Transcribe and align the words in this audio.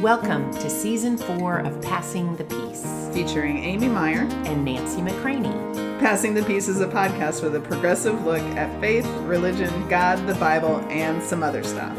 Welcome 0.00 0.52
to 0.52 0.70
season 0.70 1.18
four 1.18 1.58
of 1.58 1.82
Passing 1.82 2.36
the 2.36 2.44
Peace 2.44 3.10
featuring 3.12 3.58
Amy 3.58 3.88
Meyer 3.88 4.28
and 4.44 4.64
Nancy 4.64 5.00
McCraney. 5.00 5.52
Passing 5.98 6.34
the 6.34 6.44
Peace 6.44 6.68
is 6.68 6.80
a 6.80 6.86
podcast 6.86 7.42
with 7.42 7.56
a 7.56 7.60
progressive 7.60 8.24
look 8.24 8.42
at 8.54 8.80
faith, 8.80 9.04
religion, 9.22 9.88
God, 9.88 10.24
the 10.28 10.36
Bible, 10.36 10.76
and 10.88 11.20
some 11.20 11.42
other 11.42 11.64
stuff. 11.64 11.98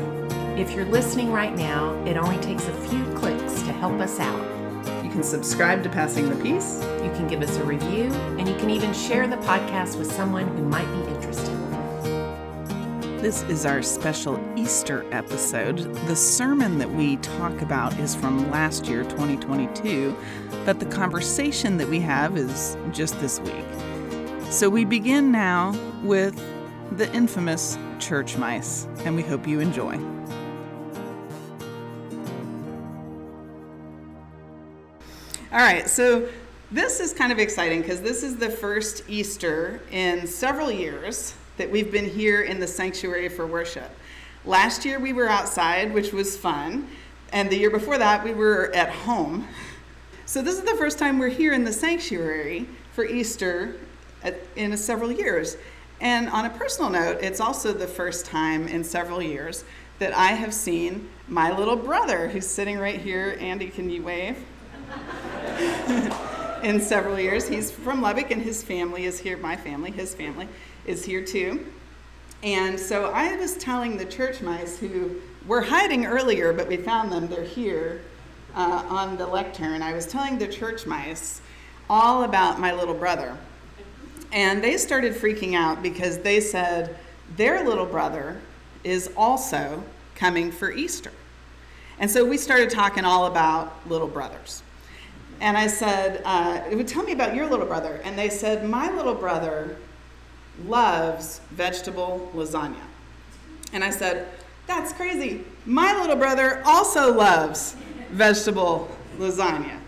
If 0.58 0.72
you're 0.72 0.86
listening 0.86 1.34
right 1.34 1.54
now, 1.54 1.94
it 2.06 2.16
only 2.16 2.38
takes 2.38 2.66
a 2.70 2.74
few 2.88 3.04
clicks 3.16 3.62
to 3.64 3.74
help 3.74 4.00
us 4.00 4.18
out. 4.18 5.04
You 5.04 5.12
can 5.12 5.22
subscribe 5.22 5.84
to 5.84 5.90
Passing 5.90 6.30
the 6.30 6.42
Peace. 6.42 6.82
You 7.04 7.12
can 7.18 7.28
give 7.28 7.42
us 7.42 7.58
a 7.58 7.66
review, 7.66 8.14
and 8.40 8.48
you 8.48 8.56
can 8.56 8.70
even 8.70 8.94
share 8.94 9.28
the 9.28 9.36
podcast 9.38 9.98
with 9.98 10.10
someone 10.10 10.48
who 10.56 10.64
might 10.64 10.90
be 10.94 11.12
interested. 11.12 11.59
This 13.22 13.44
is 13.44 13.66
our 13.66 13.82
special 13.82 14.42
Easter 14.56 15.06
episode. 15.12 15.80
The 16.08 16.16
sermon 16.16 16.78
that 16.78 16.90
we 16.90 17.18
talk 17.18 17.62
about 17.62 18.00
is 18.00 18.16
from 18.16 18.50
last 18.50 18.86
year, 18.86 19.04
2022, 19.04 20.16
but 20.64 20.80
the 20.80 20.86
conversation 20.86 21.76
that 21.80 21.90
we 21.90 22.00
have 22.00 22.38
is 22.38 22.78
just 22.94 23.20
this 23.20 23.42
week. 23.42 23.66
So 24.50 24.70
we 24.70 24.86
begin 24.86 25.34
now 25.34 25.78
with 26.02 26.42
the 26.96 27.14
infamous 27.14 27.78
church 28.00 28.38
mice, 28.38 28.88
and 29.00 29.18
we 29.18 29.22
hope 29.22 29.46
you 29.46 29.60
enjoy. 29.60 29.98
All 35.52 35.60
right, 35.60 35.90
so 35.90 36.30
this 36.72 37.02
is 37.02 37.12
kind 37.12 37.34
of 37.34 37.40
exciting 37.40 37.82
because 37.82 38.00
this 38.00 38.24
is 38.24 38.38
the 38.38 38.50
first 38.50 39.04
Easter 39.10 39.82
in 39.92 40.26
several 40.26 40.72
years 40.72 41.34
that 41.60 41.70
we've 41.70 41.92
been 41.92 42.10
here 42.10 42.42
in 42.42 42.58
the 42.58 42.66
sanctuary 42.66 43.28
for 43.28 43.46
worship. 43.46 43.92
Last 44.46 44.86
year 44.86 44.98
we 44.98 45.12
were 45.12 45.28
outside, 45.28 45.94
which 45.94 46.14
was 46.14 46.38
fun, 46.38 46.88
and 47.34 47.50
the 47.50 47.58
year 47.58 47.70
before 47.70 47.98
that 47.98 48.24
we 48.24 48.34
were 48.34 48.72
at 48.74 48.90
home. 48.90 49.46
So 50.26 50.42
this 50.42 50.56
is 50.56 50.62
the 50.62 50.76
first 50.78 50.98
time 50.98 51.20
we're 51.20 51.28
here 51.28 51.52
in 51.52 51.66
the 51.66 51.74
sanctuary 51.74 52.66
for 52.94 53.04
Easter 53.04 53.76
in 54.56 54.76
several 54.78 55.12
years. 55.12 55.58
And 56.00 56.30
on 56.30 56.46
a 56.46 56.50
personal 56.50 56.90
note, 56.90 57.20
it's 57.22 57.42
also 57.42 57.74
the 57.74 57.88
first 57.88 58.26
time 58.26 58.70
in 58.70 58.82
several 58.82 59.22
years 59.22 59.66
that 60.00 60.16
I 60.16 60.28
have 60.28 60.54
seen 60.54 61.10
my 61.28 61.52
little 61.52 61.76
brother, 61.76 62.30
who's 62.30 62.48
sitting 62.48 62.80
right 62.80 63.02
here. 63.02 63.36
Andy, 63.42 63.68
can 63.68 63.90
you 63.90 64.02
wave? 64.02 64.38
in 66.64 66.80
several 66.80 67.20
years. 67.20 67.48
He's 67.48 67.72
from 67.72 68.02
Lubbock, 68.02 68.32
and 68.32 68.42
his 68.42 68.64
family 68.64 69.06
is 69.06 69.20
here. 69.20 69.38
My 69.38 69.56
family, 69.56 69.92
his 69.92 70.16
family, 70.16 70.48
is 70.86 71.06
here 71.06 71.24
too. 71.24 71.66
And 72.44 72.80
so 72.80 73.12
I 73.12 73.36
was 73.36 73.58
telling 73.58 73.98
the 73.98 74.06
church 74.06 74.42
mice 74.42 74.78
who 74.78 75.16
were 75.46 75.62
hiding 75.62 76.06
earlier, 76.06 76.54
but 76.54 76.68
we 76.68 76.78
found 76.78 77.12
them, 77.12 77.28
they're 77.28 77.44
here 77.44 78.02
uh, 78.56 78.86
on 78.90 79.18
the 79.18 79.28
lectern. 79.28 79.82
I 79.82 79.94
was 79.94 80.06
telling 80.06 80.38
the 80.38 80.48
church 80.48 80.86
mice 80.86 81.42
all 81.90 82.24
about 82.24 82.60
my 82.60 82.74
little 82.74 82.94
brother. 82.94 83.38
And 84.32 84.64
they 84.64 84.78
started 84.78 85.14
freaking 85.16 85.56
out 85.56 85.82
because 85.82 86.20
they 86.20 86.40
said 86.40 86.98
their 87.36 87.66
little 87.68 87.86
brother 87.86 88.40
is 88.84 89.12
also 89.18 89.84
coming 90.16 90.52
for 90.52 90.72
Easter. 90.72 91.12
And 92.00 92.10
so 92.10 92.24
we 92.24 92.38
started 92.38 92.70
talking 92.70 93.04
all 93.04 93.26
about 93.26 93.88
little 93.90 94.08
brothers. 94.08 94.64
And 95.42 95.58
I 95.58 95.68
said, 95.68 96.22
uh, 96.26 96.84
Tell 96.84 97.04
me 97.04 97.12
about 97.12 97.36
your 97.36 97.48
little 97.48 97.66
brother. 97.66 98.02
And 98.04 98.18
they 98.18 98.30
said, 98.30 98.68
My 98.70 98.92
little 98.92 99.16
brother 99.16 99.78
loves 100.66 101.42
vegetable 101.52 102.32
lasagna. 102.34 102.82
And 103.74 103.84
I 103.84 103.90
said, 103.90 104.28
That's 104.68 104.94
crazy. 104.94 105.44
My 105.66 106.00
little 106.00 106.16
brother 106.16 106.62
also 106.66 107.14
loves 107.14 107.76
vegetable 108.12 108.90
lasagna. 109.18 109.80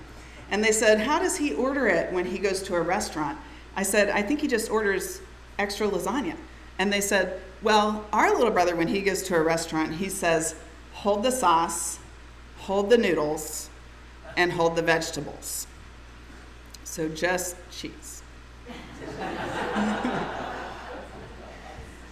And 0.50 0.64
they 0.64 0.72
said, 0.72 1.00
How 1.00 1.20
does 1.20 1.38
he 1.38 1.54
order 1.54 1.88
it 1.88 2.12
when 2.12 2.26
he 2.26 2.38
goes 2.38 2.62
to 2.64 2.76
a 2.76 2.82
restaurant? 2.82 3.38
I 3.76 3.84
said, 3.84 4.10
I 4.10 4.22
think 4.22 4.42
he 4.42 4.48
just 4.48 4.70
orders 4.70 5.22
extra 5.58 5.88
lasagna. 5.88 6.36
And 6.78 6.92
they 6.92 7.02
said, 7.02 7.40
Well, 7.62 8.06
our 8.12 8.34
little 8.34 8.52
brother, 8.52 8.76
when 8.76 8.88
he 8.88 9.02
goes 9.02 9.24
to 9.24 9.36
a 9.36 9.42
restaurant, 9.42 9.96
he 9.96 10.10
says, 10.10 10.56
Hold 10.94 11.24
the 11.24 11.32
sauce, 11.32 12.00
hold 12.58 12.90
the 12.90 12.98
noodles, 12.98 13.70
and 14.38 14.52
hold 14.52 14.76
the 14.76 14.82
vegetables. 14.82 15.68
So 16.84 17.08
just 17.08 17.56
cheese. 17.72 18.22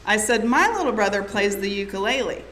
I 0.10 0.18
said, 0.18 0.44
My 0.44 0.68
little 0.76 0.92
brother 0.92 1.24
plays 1.24 1.58
the 1.58 1.70
ukulele. 1.70 2.44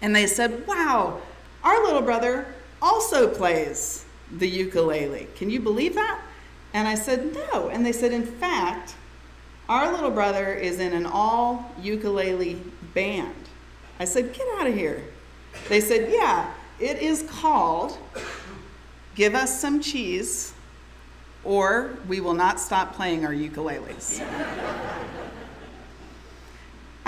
And 0.00 0.14
they 0.14 0.28
said, 0.28 0.68
Wow, 0.68 1.20
our 1.64 1.82
little 1.82 2.00
brother 2.00 2.46
also 2.80 3.28
plays 3.28 4.04
the 4.30 4.48
ukulele. 4.48 5.26
Can 5.34 5.50
you 5.50 5.58
believe 5.58 5.96
that? 5.96 6.22
And 6.72 6.86
I 6.86 6.94
said, 6.94 7.34
No. 7.34 7.70
And 7.70 7.84
they 7.84 7.90
said, 7.90 8.12
In 8.12 8.24
fact, 8.24 8.94
our 9.68 9.90
little 9.92 10.12
brother 10.12 10.54
is 10.54 10.78
in 10.78 10.92
an 10.92 11.06
all 11.06 11.72
ukulele 11.82 12.62
band. 12.94 13.34
I 13.98 14.04
said, 14.04 14.32
Get 14.32 14.46
out 14.60 14.68
of 14.68 14.74
here. 14.74 15.02
They 15.68 15.80
said, 15.80 16.08
Yeah, 16.08 16.52
it 16.78 17.02
is 17.02 17.24
called 17.28 17.98
Give 19.16 19.34
Us 19.34 19.60
Some 19.60 19.80
Cheese, 19.80 20.52
or 21.42 21.98
we 22.06 22.20
will 22.20 22.34
not 22.34 22.60
stop 22.60 22.94
playing 22.94 23.26
our 23.26 23.32
ukuleles. 23.32 24.24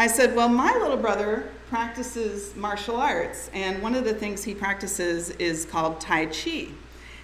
I 0.03 0.09
said, 0.09 0.35
Well, 0.35 0.49
my 0.49 0.73
little 0.79 0.97
brother 0.97 1.49
practices 1.69 2.57
martial 2.57 2.97
arts, 2.97 3.49
and 3.55 3.81
one 3.81 3.95
of 3.95 4.03
the 4.03 4.13
things 4.13 4.43
he 4.43 4.53
practices 4.53 5.31
is 5.31 5.65
called 5.65 6.01
Tai 6.01 6.27
Chi. 6.27 6.67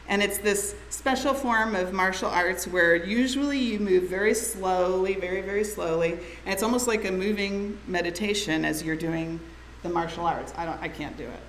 And 0.06 0.22
it's 0.22 0.38
this 0.38 0.76
special 0.88 1.34
form 1.34 1.74
of 1.74 1.92
martial 1.92 2.30
arts 2.30 2.68
where 2.68 2.94
usually 2.94 3.58
you 3.58 3.80
move 3.80 4.04
very 4.04 4.32
slowly, 4.32 5.16
very, 5.16 5.40
very 5.40 5.64
slowly, 5.64 6.12
and 6.12 6.54
it's 6.54 6.62
almost 6.62 6.86
like 6.86 7.04
a 7.04 7.10
moving 7.10 7.76
meditation 7.88 8.64
as 8.64 8.84
you're 8.84 8.94
doing 8.94 9.40
the 9.82 9.88
martial 9.88 10.24
arts. 10.24 10.52
I, 10.56 10.64
don't, 10.64 10.80
I 10.80 10.86
can't 10.86 11.16
do 11.16 11.24
it. 11.24 11.40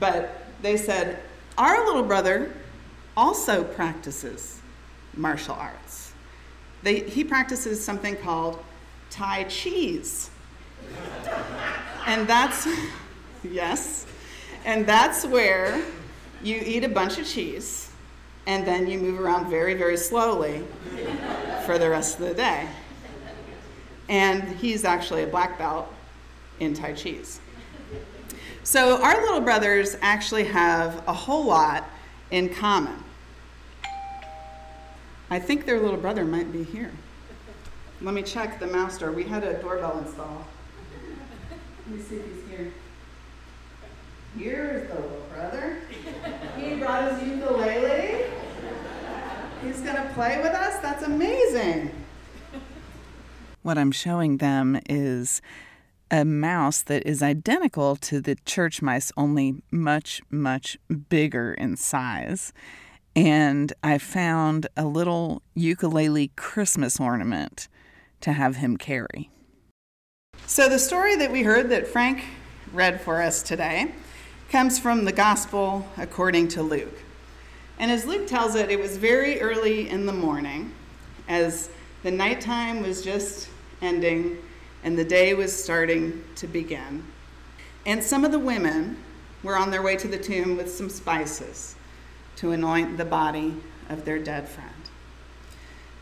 But 0.00 0.48
they 0.62 0.76
said, 0.76 1.20
Our 1.58 1.86
little 1.86 2.02
brother 2.02 2.52
also 3.16 3.62
practices 3.62 4.60
martial 5.14 5.54
arts. 5.54 6.12
They, 6.82 7.08
he 7.08 7.22
practices 7.22 7.84
something 7.84 8.16
called 8.16 8.58
Tai 9.10 9.44
Cheese. 9.44 10.30
And 12.06 12.26
that's, 12.26 12.66
yes, 13.44 14.06
and 14.64 14.86
that's 14.86 15.24
where 15.24 15.82
you 16.42 16.60
eat 16.64 16.84
a 16.84 16.88
bunch 16.88 17.18
of 17.18 17.26
cheese 17.26 17.90
and 18.46 18.66
then 18.66 18.88
you 18.88 18.98
move 18.98 19.20
around 19.20 19.48
very, 19.48 19.74
very 19.74 19.96
slowly 19.96 20.64
for 21.64 21.78
the 21.78 21.88
rest 21.88 22.18
of 22.18 22.26
the 22.26 22.34
day. 22.34 22.68
And 24.08 24.42
he's 24.56 24.84
actually 24.84 25.22
a 25.22 25.26
black 25.26 25.58
belt 25.58 25.92
in 26.58 26.74
Tai 26.74 26.94
Cheese. 26.94 27.40
So 28.64 29.02
our 29.02 29.20
little 29.22 29.40
brothers 29.40 29.96
actually 30.02 30.44
have 30.44 31.02
a 31.06 31.12
whole 31.12 31.44
lot 31.44 31.88
in 32.30 32.48
common. 32.48 33.02
I 35.30 35.38
think 35.38 35.64
their 35.64 35.80
little 35.80 35.96
brother 35.96 36.24
might 36.24 36.52
be 36.52 36.62
here. 36.62 36.90
Let 38.00 38.14
me 38.14 38.22
check 38.22 38.58
the 38.58 38.66
master. 38.66 39.12
We 39.12 39.24
had 39.24 39.44
a 39.44 39.60
doorbell 39.60 39.98
installed. 39.98 40.44
Let 41.86 41.96
me 41.96 42.02
see 42.02 42.16
if 42.16 42.26
he's 42.26 42.48
here. 42.48 42.72
Here's 44.38 44.88
the 44.88 44.94
little 44.94 45.26
brother. 45.34 45.78
He 46.56 46.76
brought 46.76 47.12
his 47.12 47.28
ukulele. 47.28 48.24
He's 49.62 49.80
going 49.80 49.96
to 49.96 50.10
play 50.14 50.38
with 50.38 50.52
us. 50.52 50.80
That's 50.80 51.02
amazing. 51.02 51.90
What 53.62 53.78
I'm 53.78 53.92
showing 53.92 54.38
them 54.38 54.80
is 54.88 55.42
a 56.10 56.24
mouse 56.24 56.82
that 56.82 57.06
is 57.06 57.22
identical 57.22 57.96
to 57.96 58.20
the 58.20 58.36
church 58.44 58.82
mice, 58.82 59.12
only 59.16 59.62
much, 59.70 60.20
much 60.30 60.78
bigger 61.08 61.54
in 61.54 61.76
size. 61.76 62.52
And 63.14 63.72
I 63.82 63.98
found 63.98 64.66
a 64.76 64.84
little 64.84 65.42
ukulele 65.54 66.32
Christmas 66.36 66.98
ornament 66.98 67.68
to 68.20 68.32
have 68.32 68.56
him 68.56 68.76
carry. 68.76 69.30
So, 70.46 70.68
the 70.68 70.78
story 70.78 71.16
that 71.16 71.30
we 71.30 71.44
heard 71.44 71.70
that 71.70 71.86
Frank 71.86 72.24
read 72.72 73.00
for 73.00 73.22
us 73.22 73.42
today 73.42 73.94
comes 74.50 74.78
from 74.78 75.06
the 75.06 75.12
Gospel 75.12 75.88
according 75.96 76.48
to 76.48 76.62
Luke. 76.62 76.98
And 77.78 77.90
as 77.90 78.04
Luke 78.04 78.26
tells 78.26 78.54
it, 78.54 78.70
it 78.70 78.78
was 78.78 78.98
very 78.98 79.40
early 79.40 79.88
in 79.88 80.04
the 80.04 80.12
morning, 80.12 80.74
as 81.26 81.70
the 82.02 82.10
nighttime 82.10 82.82
was 82.82 83.02
just 83.02 83.48
ending 83.80 84.36
and 84.84 84.98
the 84.98 85.04
day 85.04 85.32
was 85.32 85.52
starting 85.52 86.22
to 86.34 86.46
begin. 86.46 87.04
And 87.86 88.02
some 88.02 88.24
of 88.24 88.32
the 88.32 88.38
women 88.38 88.98
were 89.42 89.56
on 89.56 89.70
their 89.70 89.80
way 89.80 89.96
to 89.96 90.08
the 90.08 90.18
tomb 90.18 90.58
with 90.58 90.70
some 90.70 90.90
spices 90.90 91.76
to 92.36 92.50
anoint 92.50 92.98
the 92.98 93.06
body 93.06 93.56
of 93.88 94.04
their 94.04 94.18
dead 94.18 94.48
friend. 94.48 94.70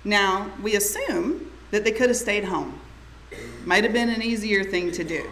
Now, 0.03 0.51
we 0.61 0.75
assume 0.75 1.53
that 1.71 1.85
they 1.85 1.93
could 1.93 2.09
have 2.09 2.17
stayed 2.17 2.45
home 2.45 2.81
might 3.65 3.85
have 3.85 3.93
been 3.93 4.09
an 4.09 4.23
easier 4.23 4.65
thing 4.65 4.93
to 4.93 5.05
do. 5.05 5.29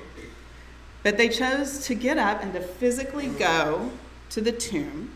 But 1.03 1.17
they 1.17 1.29
chose 1.29 1.85
to 1.87 1.95
get 1.95 2.19
up 2.19 2.43
and 2.43 2.53
to 2.53 2.61
physically 2.61 3.29
go 3.29 3.91
to 4.31 4.41
the 4.41 4.53
tomb 4.53 5.13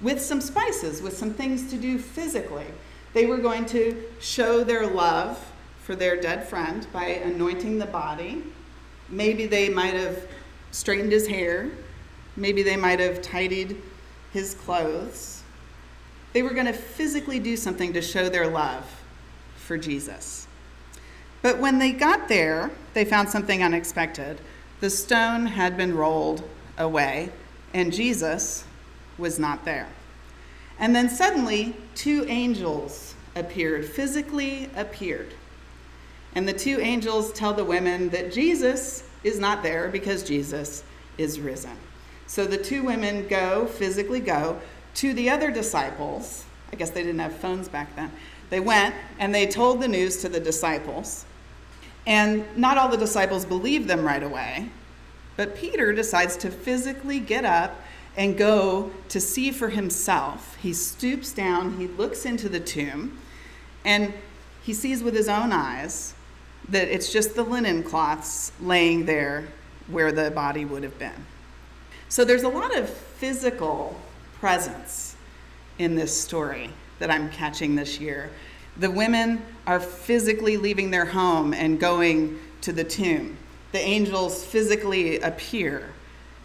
with 0.00 0.20
some 0.20 0.40
spices, 0.40 1.02
with 1.02 1.16
some 1.16 1.32
things 1.32 1.70
to 1.70 1.76
do 1.76 1.98
physically. 1.98 2.66
They 3.14 3.26
were 3.26 3.38
going 3.38 3.66
to 3.66 4.04
show 4.20 4.64
their 4.64 4.86
love 4.86 5.44
for 5.82 5.94
their 5.94 6.20
dead 6.20 6.46
friend 6.48 6.86
by 6.92 7.04
anointing 7.04 7.78
the 7.78 7.86
body. 7.86 8.42
Maybe 9.08 9.46
they 9.46 9.68
might 9.68 9.94
have 9.94 10.26
straightened 10.72 11.12
his 11.12 11.26
hair. 11.26 11.70
Maybe 12.36 12.62
they 12.62 12.76
might 12.76 13.00
have 13.00 13.22
tidied 13.22 13.80
his 14.32 14.54
clothes. 14.54 15.42
They 16.32 16.42
were 16.42 16.50
going 16.50 16.66
to 16.66 16.72
physically 16.72 17.38
do 17.38 17.56
something 17.56 17.92
to 17.92 18.02
show 18.02 18.28
their 18.28 18.48
love 18.48 18.84
for 19.56 19.78
Jesus. 19.78 20.43
But 21.44 21.58
when 21.58 21.78
they 21.78 21.92
got 21.92 22.28
there, 22.28 22.70
they 22.94 23.04
found 23.04 23.28
something 23.28 23.62
unexpected. 23.62 24.40
The 24.80 24.88
stone 24.88 25.44
had 25.44 25.76
been 25.76 25.94
rolled 25.94 26.42
away, 26.78 27.28
and 27.74 27.92
Jesus 27.92 28.64
was 29.18 29.38
not 29.38 29.66
there. 29.66 29.88
And 30.78 30.96
then 30.96 31.10
suddenly, 31.10 31.76
two 31.94 32.24
angels 32.28 33.14
appeared, 33.36 33.84
physically 33.84 34.70
appeared. 34.74 35.34
And 36.34 36.48
the 36.48 36.54
two 36.54 36.80
angels 36.80 37.30
tell 37.34 37.52
the 37.52 37.62
women 37.62 38.08
that 38.08 38.32
Jesus 38.32 39.04
is 39.22 39.38
not 39.38 39.62
there 39.62 39.88
because 39.88 40.22
Jesus 40.22 40.82
is 41.18 41.40
risen. 41.40 41.76
So 42.26 42.46
the 42.46 42.56
two 42.56 42.82
women 42.84 43.28
go, 43.28 43.66
physically 43.66 44.20
go, 44.20 44.62
to 44.94 45.12
the 45.12 45.28
other 45.28 45.50
disciples. 45.50 46.46
I 46.72 46.76
guess 46.76 46.88
they 46.88 47.02
didn't 47.02 47.20
have 47.20 47.36
phones 47.36 47.68
back 47.68 47.94
then. 47.96 48.12
They 48.48 48.60
went 48.60 48.94
and 49.18 49.34
they 49.34 49.46
told 49.46 49.82
the 49.82 49.88
news 49.88 50.22
to 50.22 50.30
the 50.30 50.40
disciples. 50.40 51.26
And 52.06 52.44
not 52.56 52.76
all 52.76 52.88
the 52.88 52.96
disciples 52.96 53.44
believe 53.44 53.86
them 53.86 54.04
right 54.04 54.22
away. 54.22 54.68
But 55.36 55.56
Peter 55.56 55.92
decides 55.92 56.36
to 56.38 56.50
physically 56.50 57.18
get 57.18 57.44
up 57.44 57.80
and 58.16 58.36
go 58.36 58.90
to 59.08 59.20
see 59.20 59.50
for 59.50 59.68
himself. 59.70 60.56
He 60.60 60.72
stoops 60.72 61.32
down, 61.32 61.78
he 61.78 61.86
looks 61.86 62.24
into 62.24 62.48
the 62.48 62.60
tomb, 62.60 63.18
and 63.84 64.12
he 64.62 64.72
sees 64.72 65.02
with 65.02 65.14
his 65.14 65.28
own 65.28 65.52
eyes 65.52 66.14
that 66.68 66.88
it's 66.88 67.12
just 67.12 67.34
the 67.34 67.42
linen 67.42 67.82
cloths 67.82 68.52
laying 68.60 69.04
there 69.04 69.46
where 69.88 70.12
the 70.12 70.30
body 70.30 70.64
would 70.64 70.82
have 70.82 70.98
been. 70.98 71.26
So 72.08 72.24
there's 72.24 72.44
a 72.44 72.48
lot 72.48 72.76
of 72.76 72.88
physical 72.88 74.00
presence 74.38 75.16
in 75.78 75.96
this 75.96 76.18
story 76.18 76.70
that 77.00 77.10
I'm 77.10 77.28
catching 77.30 77.74
this 77.74 78.00
year. 78.00 78.30
The 78.76 78.90
women 78.90 79.42
are 79.66 79.80
physically 79.80 80.56
leaving 80.56 80.90
their 80.90 81.04
home 81.04 81.54
and 81.54 81.78
going 81.78 82.40
to 82.62 82.72
the 82.72 82.84
tomb. 82.84 83.36
The 83.72 83.78
angels 83.78 84.44
physically 84.44 85.20
appear. 85.20 85.90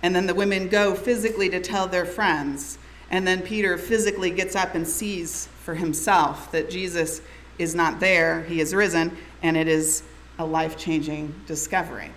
And 0.02 0.16
then 0.16 0.28
the 0.28 0.36
women 0.36 0.68
go 0.70 0.96
physically 0.96 1.50
to 1.50 1.60
tell 1.60 1.88
their 1.88 2.06
friends. 2.06 2.78
And 3.10 3.26
then 3.28 3.42
Peter 3.42 3.78
physically 3.78 4.30
gets 4.30 4.56
up 4.56 4.76
and 4.76 4.88
sees 4.88 5.48
for 5.64 5.76
himself 5.76 6.52
that 6.52 6.70
Jesus 6.70 7.22
is 7.58 7.76
not 7.76 8.00
there, 8.00 8.44
he 8.44 8.62
is 8.62 8.74
risen, 8.74 9.18
and 9.42 9.58
it 9.58 9.68
is 9.68 10.04
a 10.38 10.46
life 10.46 10.78
changing 10.78 11.34
discovery. 11.46 12.12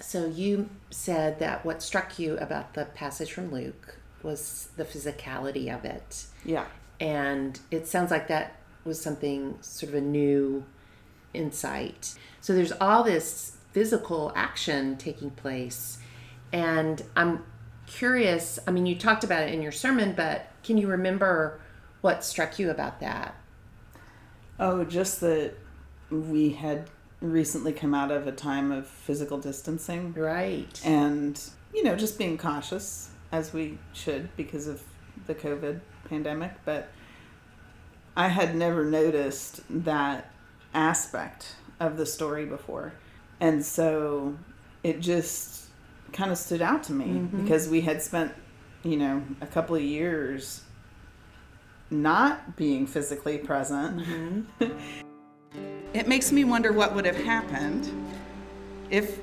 So 0.00 0.26
you 0.26 0.68
said 0.90 1.38
that 1.38 1.64
what 1.64 1.82
struck 1.82 2.18
you 2.18 2.36
about 2.38 2.74
the 2.74 2.86
passage 2.86 3.32
from 3.32 3.52
Luke 3.52 3.96
was 4.22 4.70
the 4.76 4.84
physicality 4.84 5.72
of 5.72 5.84
it. 5.84 6.26
Yeah. 6.44 6.66
And 6.98 7.58
it 7.70 7.86
sounds 7.86 8.10
like 8.10 8.28
that 8.28 8.56
was 8.84 9.00
something 9.00 9.56
sort 9.60 9.92
of 9.92 9.98
a 9.98 10.00
new 10.00 10.64
insight. 11.34 12.14
So 12.40 12.54
there's 12.54 12.72
all 12.72 13.02
this 13.02 13.56
physical 13.72 14.32
action 14.34 14.96
taking 14.96 15.30
place. 15.30 15.98
And 16.52 17.02
I'm 17.16 17.44
curious, 17.86 18.58
I 18.66 18.70
mean, 18.70 18.86
you 18.86 18.96
talked 18.96 19.24
about 19.24 19.42
it 19.42 19.54
in 19.54 19.62
your 19.62 19.72
sermon, 19.72 20.12
but 20.14 20.50
can 20.62 20.76
you 20.78 20.88
remember 20.88 21.60
what 22.00 22.24
struck 22.24 22.58
you 22.58 22.70
about 22.70 23.00
that? 23.00 23.34
Oh, 24.58 24.84
just 24.84 25.20
that 25.20 25.54
we 26.10 26.50
had 26.50 26.90
recently 27.20 27.72
come 27.72 27.94
out 27.94 28.10
of 28.10 28.26
a 28.26 28.32
time 28.32 28.70
of 28.70 28.86
physical 28.86 29.38
distancing. 29.38 30.12
Right. 30.12 30.80
And, 30.84 31.40
you 31.72 31.82
know, 31.84 31.96
just 31.96 32.18
being 32.18 32.36
cautious 32.36 33.10
as 33.30 33.52
we 33.52 33.78
should 33.92 34.34
because 34.36 34.66
of 34.66 34.82
the 35.26 35.34
COVID 35.34 35.80
pandemic. 36.08 36.52
But 36.64 36.90
I 38.16 38.28
had 38.28 38.54
never 38.54 38.84
noticed 38.84 39.62
that 39.84 40.30
aspect 40.74 41.56
of 41.80 41.96
the 41.96 42.06
story 42.06 42.44
before. 42.44 42.92
And 43.40 43.64
so 43.64 44.36
it 44.82 45.00
just 45.00 45.66
kind 46.12 46.30
of 46.30 46.38
stood 46.38 46.62
out 46.62 46.82
to 46.84 46.92
me 46.92 47.06
mm-hmm. 47.06 47.42
because 47.42 47.68
we 47.68 47.80
had 47.80 48.02
spent, 48.02 48.32
you 48.82 48.96
know, 48.96 49.22
a 49.40 49.46
couple 49.46 49.74
of 49.74 49.82
years 49.82 50.62
not 51.90 52.56
being 52.56 52.86
physically 52.86 53.38
present. 53.38 53.98
Mm-hmm. 53.98 54.78
it 55.94 56.08
makes 56.08 56.32
me 56.32 56.44
wonder 56.44 56.72
what 56.72 56.94
would 56.94 57.04
have 57.04 57.16
happened 57.16 57.90
if 58.90 59.18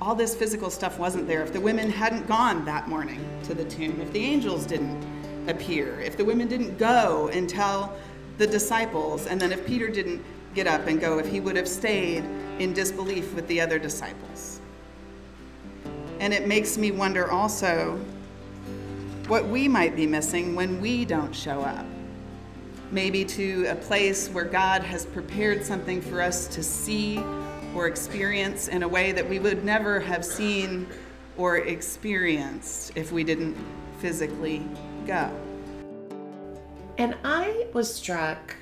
all 0.00 0.14
this 0.16 0.34
physical 0.34 0.68
stuff 0.68 0.98
wasn't 0.98 1.28
there, 1.28 1.42
if 1.42 1.52
the 1.52 1.60
women 1.60 1.88
hadn't 1.88 2.26
gone 2.26 2.64
that 2.64 2.88
morning 2.88 3.24
to 3.44 3.54
the 3.54 3.64
tomb, 3.64 4.00
if 4.00 4.12
the 4.12 4.24
angels 4.24 4.66
didn't 4.66 5.00
appear, 5.48 6.00
if 6.00 6.16
the 6.16 6.24
women 6.24 6.48
didn't 6.48 6.76
go 6.76 7.28
and 7.32 7.48
tell 7.48 7.96
the 8.42 8.46
disciples, 8.48 9.28
and 9.28 9.40
then 9.40 9.52
if 9.52 9.64
Peter 9.64 9.88
didn't 9.88 10.20
get 10.52 10.66
up 10.66 10.88
and 10.88 11.00
go, 11.00 11.20
if 11.20 11.28
he 11.28 11.38
would 11.38 11.54
have 11.54 11.68
stayed 11.68 12.24
in 12.58 12.72
disbelief 12.72 13.32
with 13.34 13.46
the 13.46 13.60
other 13.60 13.78
disciples. 13.78 14.60
And 16.18 16.34
it 16.34 16.48
makes 16.48 16.76
me 16.76 16.90
wonder 16.90 17.30
also 17.30 18.00
what 19.28 19.46
we 19.46 19.68
might 19.68 19.94
be 19.94 20.08
missing 20.08 20.56
when 20.56 20.80
we 20.80 21.04
don't 21.04 21.32
show 21.32 21.60
up 21.60 21.86
maybe 22.90 23.24
to 23.24 23.64
a 23.68 23.74
place 23.74 24.28
where 24.28 24.44
God 24.44 24.82
has 24.82 25.06
prepared 25.06 25.64
something 25.64 26.02
for 26.02 26.20
us 26.20 26.46
to 26.48 26.62
see 26.62 27.24
or 27.74 27.86
experience 27.86 28.68
in 28.68 28.82
a 28.82 28.88
way 28.88 29.12
that 29.12 29.26
we 29.26 29.38
would 29.38 29.64
never 29.64 29.98
have 29.98 30.24
seen 30.24 30.86
or 31.38 31.58
experienced 31.58 32.92
if 32.94 33.10
we 33.10 33.24
didn't 33.24 33.56
physically 34.00 34.62
go. 35.06 35.30
And 36.98 37.16
I 37.24 37.66
was 37.72 37.92
struck, 37.92 38.56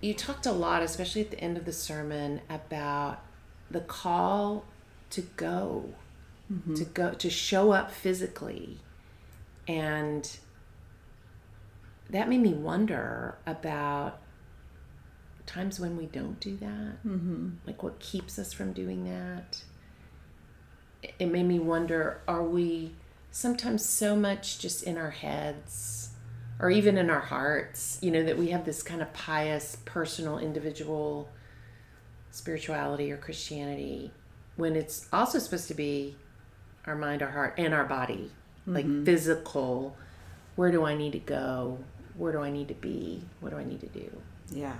you 0.00 0.14
talked 0.14 0.46
a 0.46 0.52
lot, 0.52 0.82
especially 0.82 1.22
at 1.22 1.30
the 1.30 1.40
end 1.40 1.56
of 1.56 1.64
the 1.64 1.72
sermon, 1.72 2.40
about 2.50 3.24
the 3.70 3.80
call 3.80 4.64
to 5.10 5.22
go, 5.36 5.94
mm-hmm. 6.52 6.74
to 6.74 6.84
go, 6.84 7.12
to 7.12 7.30
show 7.30 7.72
up 7.72 7.90
physically. 7.90 8.78
And 9.68 10.28
that 12.10 12.28
made 12.28 12.40
me 12.40 12.52
wonder 12.52 13.38
about 13.46 14.18
times 15.46 15.80
when 15.80 15.96
we 15.96 16.06
don't 16.06 16.38
do 16.40 16.56
that 16.58 17.04
mm-hmm. 17.04 17.50
like 17.66 17.82
what 17.82 17.98
keeps 17.98 18.38
us 18.38 18.52
from 18.52 18.72
doing 18.72 19.04
that 19.04 19.62
it 21.18 21.26
made 21.26 21.46
me 21.46 21.58
wonder 21.58 22.20
are 22.28 22.44
we 22.44 22.92
sometimes 23.30 23.84
so 23.84 24.14
much 24.14 24.58
just 24.58 24.82
in 24.84 24.96
our 24.96 25.10
heads 25.10 26.01
or 26.60 26.70
even 26.70 26.98
in 26.98 27.10
our 27.10 27.20
hearts 27.20 27.98
you 28.02 28.10
know 28.10 28.22
that 28.22 28.38
we 28.38 28.48
have 28.48 28.64
this 28.64 28.82
kind 28.82 29.02
of 29.02 29.12
pious 29.12 29.76
personal 29.84 30.38
individual 30.38 31.28
spirituality 32.30 33.10
or 33.10 33.16
christianity 33.16 34.10
when 34.56 34.76
it's 34.76 35.08
also 35.12 35.38
supposed 35.38 35.68
to 35.68 35.74
be 35.74 36.16
our 36.86 36.96
mind 36.96 37.22
our 37.22 37.30
heart 37.30 37.54
and 37.58 37.74
our 37.74 37.84
body 37.84 38.30
mm-hmm. 38.66 38.74
like 38.74 39.04
physical 39.04 39.96
where 40.56 40.70
do 40.70 40.84
i 40.84 40.94
need 40.94 41.12
to 41.12 41.18
go 41.18 41.78
where 42.16 42.32
do 42.32 42.40
I 42.40 42.50
need 42.50 42.68
to 42.68 42.74
be? 42.74 43.22
What 43.40 43.50
do 43.50 43.56
I 43.56 43.64
need 43.64 43.80
to 43.80 43.86
do? 43.86 44.10
Yeah. 44.50 44.74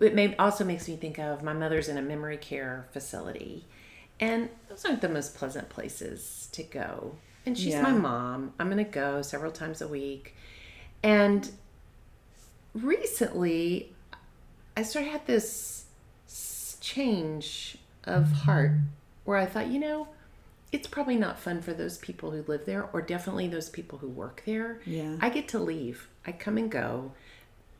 It 0.00 0.14
may, 0.14 0.34
also 0.36 0.64
makes 0.64 0.88
me 0.88 0.96
think 0.96 1.18
of 1.18 1.42
my 1.42 1.52
mother's 1.52 1.88
in 1.88 1.98
a 1.98 2.02
memory 2.02 2.36
care 2.36 2.86
facility, 2.92 3.66
and 4.20 4.48
those 4.68 4.84
aren't 4.84 5.02
the 5.02 5.08
most 5.08 5.34
pleasant 5.34 5.68
places 5.68 6.48
to 6.52 6.62
go. 6.62 7.16
And 7.44 7.56
she's 7.56 7.74
yeah. 7.74 7.82
my 7.82 7.92
mom. 7.92 8.54
I'm 8.58 8.70
going 8.70 8.84
to 8.84 8.90
go 8.90 9.22
several 9.22 9.52
times 9.52 9.80
a 9.80 9.88
week. 9.88 10.34
And 11.02 11.50
recently, 12.74 13.92
I 14.76 14.82
sort 14.82 15.06
of 15.06 15.12
had 15.12 15.26
this 15.26 15.86
change 16.80 17.78
of 18.04 18.30
heart 18.30 18.72
where 19.24 19.38
I 19.38 19.46
thought, 19.46 19.68
you 19.68 19.80
know, 19.80 20.08
it's 20.72 20.86
probably 20.86 21.16
not 21.16 21.38
fun 21.38 21.62
for 21.62 21.72
those 21.72 21.98
people 21.98 22.30
who 22.30 22.44
live 22.46 22.66
there 22.66 22.88
or 22.92 23.00
definitely 23.00 23.48
those 23.48 23.68
people 23.68 23.98
who 23.98 24.08
work 24.08 24.42
there. 24.46 24.80
Yeah. 24.84 25.16
I 25.20 25.30
get 25.30 25.48
to 25.48 25.58
leave. 25.58 26.08
I 26.26 26.32
come 26.32 26.58
and 26.58 26.70
go. 26.70 27.12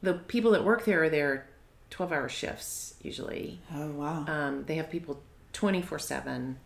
The 0.03 0.15
people 0.15 0.53
that 0.53 0.65
work 0.65 0.85
there 0.85 1.05
are 1.05 1.09
there 1.09 1.47
12 1.91 2.13
hour 2.13 2.29
shifts 2.29 2.95
usually. 3.03 3.61
Oh, 3.75 3.91
wow. 3.91 4.25
Um, 4.27 4.65
they 4.65 4.77
have 4.77 4.91
people 4.91 5.21
24 5.53 5.99
7, 5.99 6.57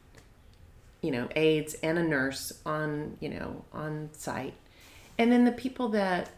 you 1.03 1.11
know, 1.11 1.29
aides 1.37 1.75
and 1.83 1.99
a 1.99 2.03
nurse 2.03 2.53
on, 2.65 3.17
you 3.21 3.29
know, 3.29 3.65
on 3.73 4.11
site. 4.13 4.55
And 5.19 5.31
then 5.31 5.45
the 5.45 5.53
people 5.53 5.89
that 5.91 6.31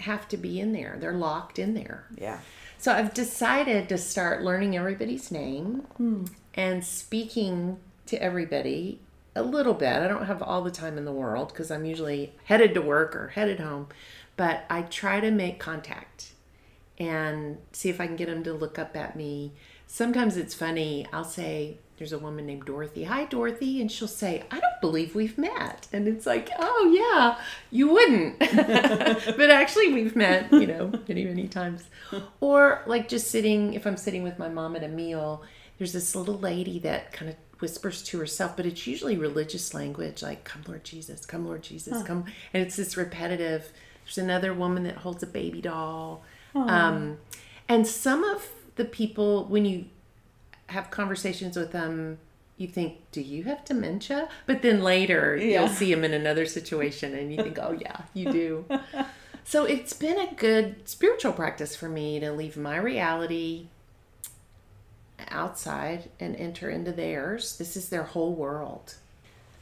have 0.00 0.28
to 0.28 0.36
be 0.36 0.60
in 0.60 0.72
there, 0.72 0.96
they're 1.00 1.12
locked 1.12 1.58
in 1.58 1.74
there. 1.74 2.06
Yeah. 2.16 2.40
So 2.78 2.92
I've 2.92 3.12
decided 3.12 3.88
to 3.90 3.98
start 3.98 4.42
learning 4.42 4.76
everybody's 4.76 5.30
name 5.30 5.86
hmm. 5.96 6.24
and 6.54 6.84
speaking 6.84 7.78
to 8.06 8.20
everybody 8.22 9.00
a 9.34 9.42
little 9.42 9.74
bit. 9.74 9.96
I 9.96 10.08
don't 10.08 10.26
have 10.26 10.42
all 10.42 10.62
the 10.62 10.70
time 10.70 10.98
in 10.98 11.04
the 11.04 11.12
world 11.12 11.48
because 11.48 11.70
I'm 11.70 11.84
usually 11.84 12.32
headed 12.44 12.74
to 12.74 12.82
work 12.82 13.14
or 13.14 13.28
headed 13.28 13.60
home, 13.60 13.88
but 14.36 14.64
I 14.70 14.82
try 14.82 15.20
to 15.20 15.30
make 15.30 15.58
contact 15.58 16.32
and 16.98 17.58
see 17.72 17.88
if 17.88 18.00
I 18.00 18.06
can 18.06 18.16
get 18.16 18.26
them 18.26 18.42
to 18.44 18.52
look 18.52 18.78
up 18.78 18.96
at 18.96 19.16
me. 19.16 19.52
Sometimes 19.86 20.36
it's 20.36 20.54
funny. 20.54 21.06
I'll 21.12 21.24
say, 21.24 21.78
there's 22.00 22.14
a 22.14 22.18
woman 22.18 22.46
named 22.46 22.64
Dorothy. 22.64 23.04
Hi, 23.04 23.26
Dorothy. 23.26 23.78
And 23.82 23.92
she'll 23.92 24.08
say, 24.08 24.42
I 24.50 24.58
don't 24.58 24.80
believe 24.80 25.14
we've 25.14 25.36
met. 25.36 25.86
And 25.92 26.08
it's 26.08 26.24
like, 26.24 26.48
oh, 26.58 26.90
yeah, 26.90 27.44
you 27.70 27.90
wouldn't. 27.92 28.38
but 28.38 29.50
actually, 29.50 29.92
we've 29.92 30.16
met, 30.16 30.50
you 30.50 30.66
know, 30.66 30.90
many, 31.06 31.26
many 31.26 31.46
times. 31.46 31.84
Or 32.40 32.82
like 32.86 33.06
just 33.06 33.30
sitting, 33.30 33.74
if 33.74 33.86
I'm 33.86 33.98
sitting 33.98 34.22
with 34.22 34.38
my 34.38 34.48
mom 34.48 34.76
at 34.76 34.82
a 34.82 34.88
meal, 34.88 35.42
there's 35.76 35.92
this 35.92 36.16
little 36.16 36.38
lady 36.38 36.78
that 36.78 37.12
kind 37.12 37.30
of 37.30 37.36
whispers 37.60 38.02
to 38.04 38.18
herself, 38.18 38.56
but 38.56 38.64
it's 38.64 38.86
usually 38.86 39.18
religious 39.18 39.74
language 39.74 40.22
like, 40.22 40.42
come, 40.44 40.62
Lord 40.66 40.84
Jesus, 40.84 41.26
come, 41.26 41.46
Lord 41.46 41.62
Jesus, 41.62 41.98
huh. 41.98 42.04
come. 42.04 42.24
And 42.54 42.62
it's 42.62 42.76
this 42.76 42.96
repetitive. 42.96 43.70
There's 44.06 44.16
another 44.16 44.54
woman 44.54 44.84
that 44.84 44.96
holds 44.96 45.22
a 45.22 45.26
baby 45.26 45.60
doll. 45.60 46.24
Um, 46.54 47.18
and 47.68 47.86
some 47.86 48.24
of 48.24 48.48
the 48.76 48.86
people, 48.86 49.44
when 49.44 49.66
you 49.66 49.84
have 50.70 50.90
conversations 50.90 51.56
with 51.56 51.72
them, 51.72 52.18
you 52.56 52.68
think, 52.68 53.10
do 53.10 53.20
you 53.20 53.44
have 53.44 53.64
dementia? 53.64 54.28
But 54.46 54.62
then 54.62 54.82
later 54.82 55.36
yeah. 55.36 55.60
you'll 55.60 55.68
see 55.68 55.92
them 55.92 56.04
in 56.04 56.12
another 56.12 56.44
situation 56.46 57.14
and 57.14 57.32
you 57.34 57.42
think, 57.42 57.58
oh, 57.60 57.72
yeah, 57.72 58.02
you 58.12 58.30
do. 58.30 58.64
so 59.44 59.64
it's 59.64 59.92
been 59.92 60.18
a 60.18 60.34
good 60.34 60.88
spiritual 60.88 61.32
practice 61.32 61.74
for 61.74 61.88
me 61.88 62.20
to 62.20 62.32
leave 62.32 62.56
my 62.56 62.76
reality 62.76 63.68
outside 65.28 66.10
and 66.18 66.36
enter 66.36 66.68
into 66.68 66.92
theirs. 66.92 67.56
This 67.56 67.76
is 67.76 67.88
their 67.88 68.02
whole 68.02 68.34
world. 68.34 68.96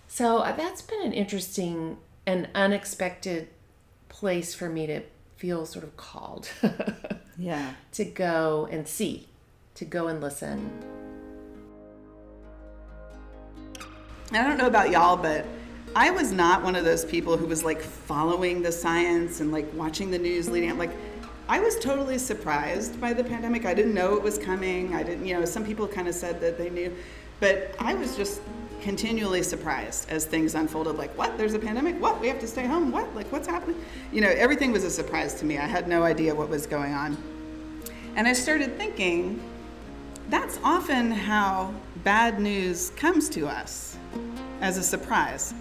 So 0.08 0.38
uh, 0.38 0.56
that's 0.56 0.82
been 0.82 1.02
an 1.02 1.12
interesting 1.12 1.98
and 2.26 2.48
unexpected 2.54 3.48
place 4.08 4.54
for 4.54 4.68
me 4.68 4.86
to 4.86 5.02
feel 5.36 5.66
sort 5.66 5.84
of 5.84 5.96
called. 5.96 6.50
yeah. 7.38 7.74
To 7.92 8.04
go 8.04 8.68
and 8.70 8.88
see, 8.88 9.28
to 9.76 9.84
go 9.84 10.08
and 10.08 10.20
listen. 10.20 10.98
I 14.32 14.42
don't 14.47 14.58
know 14.58 14.66
about 14.66 14.90
y'all, 14.90 15.16
but 15.16 15.47
I 15.97 16.11
was 16.11 16.32
not 16.32 16.62
one 16.62 16.76
of 16.76 16.85
those 16.85 17.04
people 17.04 17.38
who 17.38 17.47
was 17.47 17.64
like 17.64 17.80
following 17.80 18.61
the 18.61 18.70
science 18.70 19.40
and 19.40 19.50
like 19.50 19.73
watching 19.73 20.11
the 20.11 20.18
news 20.18 20.50
leading 20.50 20.70
up. 20.70 20.76
Like, 20.76 20.90
I 21.49 21.61
was 21.61 21.78
totally 21.78 22.18
surprised 22.18 23.00
by 23.00 23.14
the 23.14 23.25
pandemic. 23.25 23.64
I 23.64 23.73
didn't 23.73 23.94
know 23.94 24.14
it 24.14 24.23
was 24.23 24.37
coming. 24.37 24.94
I 24.94 25.02
didn't, 25.02 25.25
you 25.25 25.38
know, 25.38 25.47
some 25.47 25.64
people 25.64 25.88
kind 25.88 26.06
of 26.06 26.14
said 26.14 26.42
that 26.42 26.58
they 26.58 26.68
knew, 26.68 26.94
but 27.40 27.75
I 27.78 27.94
was 27.94 28.16
just 28.16 28.42
continually 28.82 29.42
surprised 29.42 30.11
as 30.11 30.26
things 30.26 30.54
unfolded 30.54 30.97
like 30.97 31.16
what? 31.16 31.37
There's 31.38 31.54
a 31.54 31.58
pandemic? 31.58 32.00
What? 32.00 32.20
We 32.20 32.28
have 32.28 32.38
to 32.40 32.47
stay 32.47 32.66
home? 32.66 32.92
What? 32.92 33.12
Like 33.14 33.32
what's 33.32 33.49
happening? 33.49 33.82
You 34.12 34.20
know 34.20 34.28
everything 34.28 34.73
was 34.73 34.85
a 34.85 34.90
surprise 34.90 35.35
to 35.37 35.47
me. 35.47 35.58
I 35.58 35.66
had 35.66 35.88
no 35.88 36.02
idea 36.02 36.35
what 36.35 36.49
was 36.49 36.66
going 36.66 36.92
on. 36.92 37.16
And 38.14 38.28
i 38.28 38.32
started 38.32 38.76
thinking 38.76 39.42
that's 40.28 40.58
often 40.62 41.11
how 41.11 41.73
bad 42.04 42.40
news 42.40 42.90
comes 42.90 43.28
to 43.28 43.47
us 43.47 43.97
as 44.61 44.78
a 44.78 44.82
surprise 44.82 45.54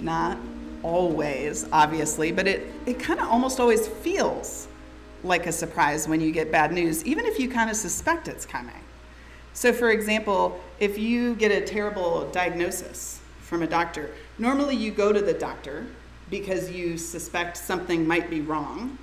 not 0.00 0.38
always 0.82 1.66
obviously 1.72 2.30
but 2.32 2.46
it, 2.46 2.72
it 2.86 2.98
kind 2.98 3.20
of 3.20 3.28
almost 3.28 3.58
always 3.60 3.86
feels 3.86 4.68
like 5.24 5.46
a 5.46 5.52
surprise 5.52 6.06
when 6.06 6.20
you 6.20 6.30
get 6.30 6.52
bad 6.52 6.72
news 6.72 7.04
even 7.04 7.26
if 7.26 7.38
you 7.38 7.48
kind 7.48 7.68
of 7.68 7.76
suspect 7.76 8.28
it's 8.28 8.46
coming 8.46 8.82
so, 9.58 9.72
for 9.72 9.90
example, 9.90 10.60
if 10.78 10.96
you 10.98 11.34
get 11.34 11.50
a 11.50 11.60
terrible 11.60 12.30
diagnosis 12.30 13.20
from 13.40 13.64
a 13.64 13.66
doctor, 13.66 14.14
normally 14.38 14.76
you 14.76 14.92
go 14.92 15.12
to 15.12 15.20
the 15.20 15.32
doctor 15.32 15.84
because 16.30 16.70
you 16.70 16.96
suspect 16.96 17.56
something 17.56 18.06
might 18.06 18.30
be 18.30 18.40
wrong. 18.40 18.98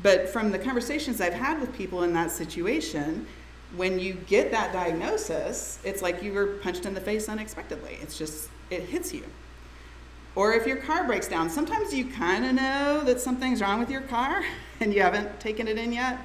But 0.00 0.28
from 0.28 0.52
the 0.52 0.58
conversations 0.60 1.20
I've 1.20 1.34
had 1.34 1.60
with 1.60 1.74
people 1.76 2.04
in 2.04 2.12
that 2.12 2.30
situation, 2.30 3.26
when 3.76 3.98
you 3.98 4.14
get 4.14 4.50
that 4.50 4.72
diagnosis, 4.72 5.78
it's 5.84 6.02
like 6.02 6.22
you 6.22 6.32
were 6.32 6.58
punched 6.58 6.84
in 6.84 6.94
the 6.94 7.00
face 7.00 7.28
unexpectedly. 7.28 7.98
It's 8.02 8.18
just, 8.18 8.48
it 8.70 8.82
hits 8.82 9.12
you. 9.12 9.24
Or 10.34 10.52
if 10.52 10.66
your 10.66 10.78
car 10.78 11.04
breaks 11.04 11.28
down, 11.28 11.50
sometimes 11.50 11.92
you 11.92 12.06
kind 12.06 12.44
of 12.44 12.54
know 12.54 13.02
that 13.04 13.20
something's 13.20 13.60
wrong 13.60 13.80
with 13.80 13.90
your 13.90 14.00
car 14.02 14.42
and 14.80 14.92
you 14.92 15.02
haven't 15.02 15.40
taken 15.40 15.68
it 15.68 15.78
in 15.78 15.92
yet. 15.92 16.18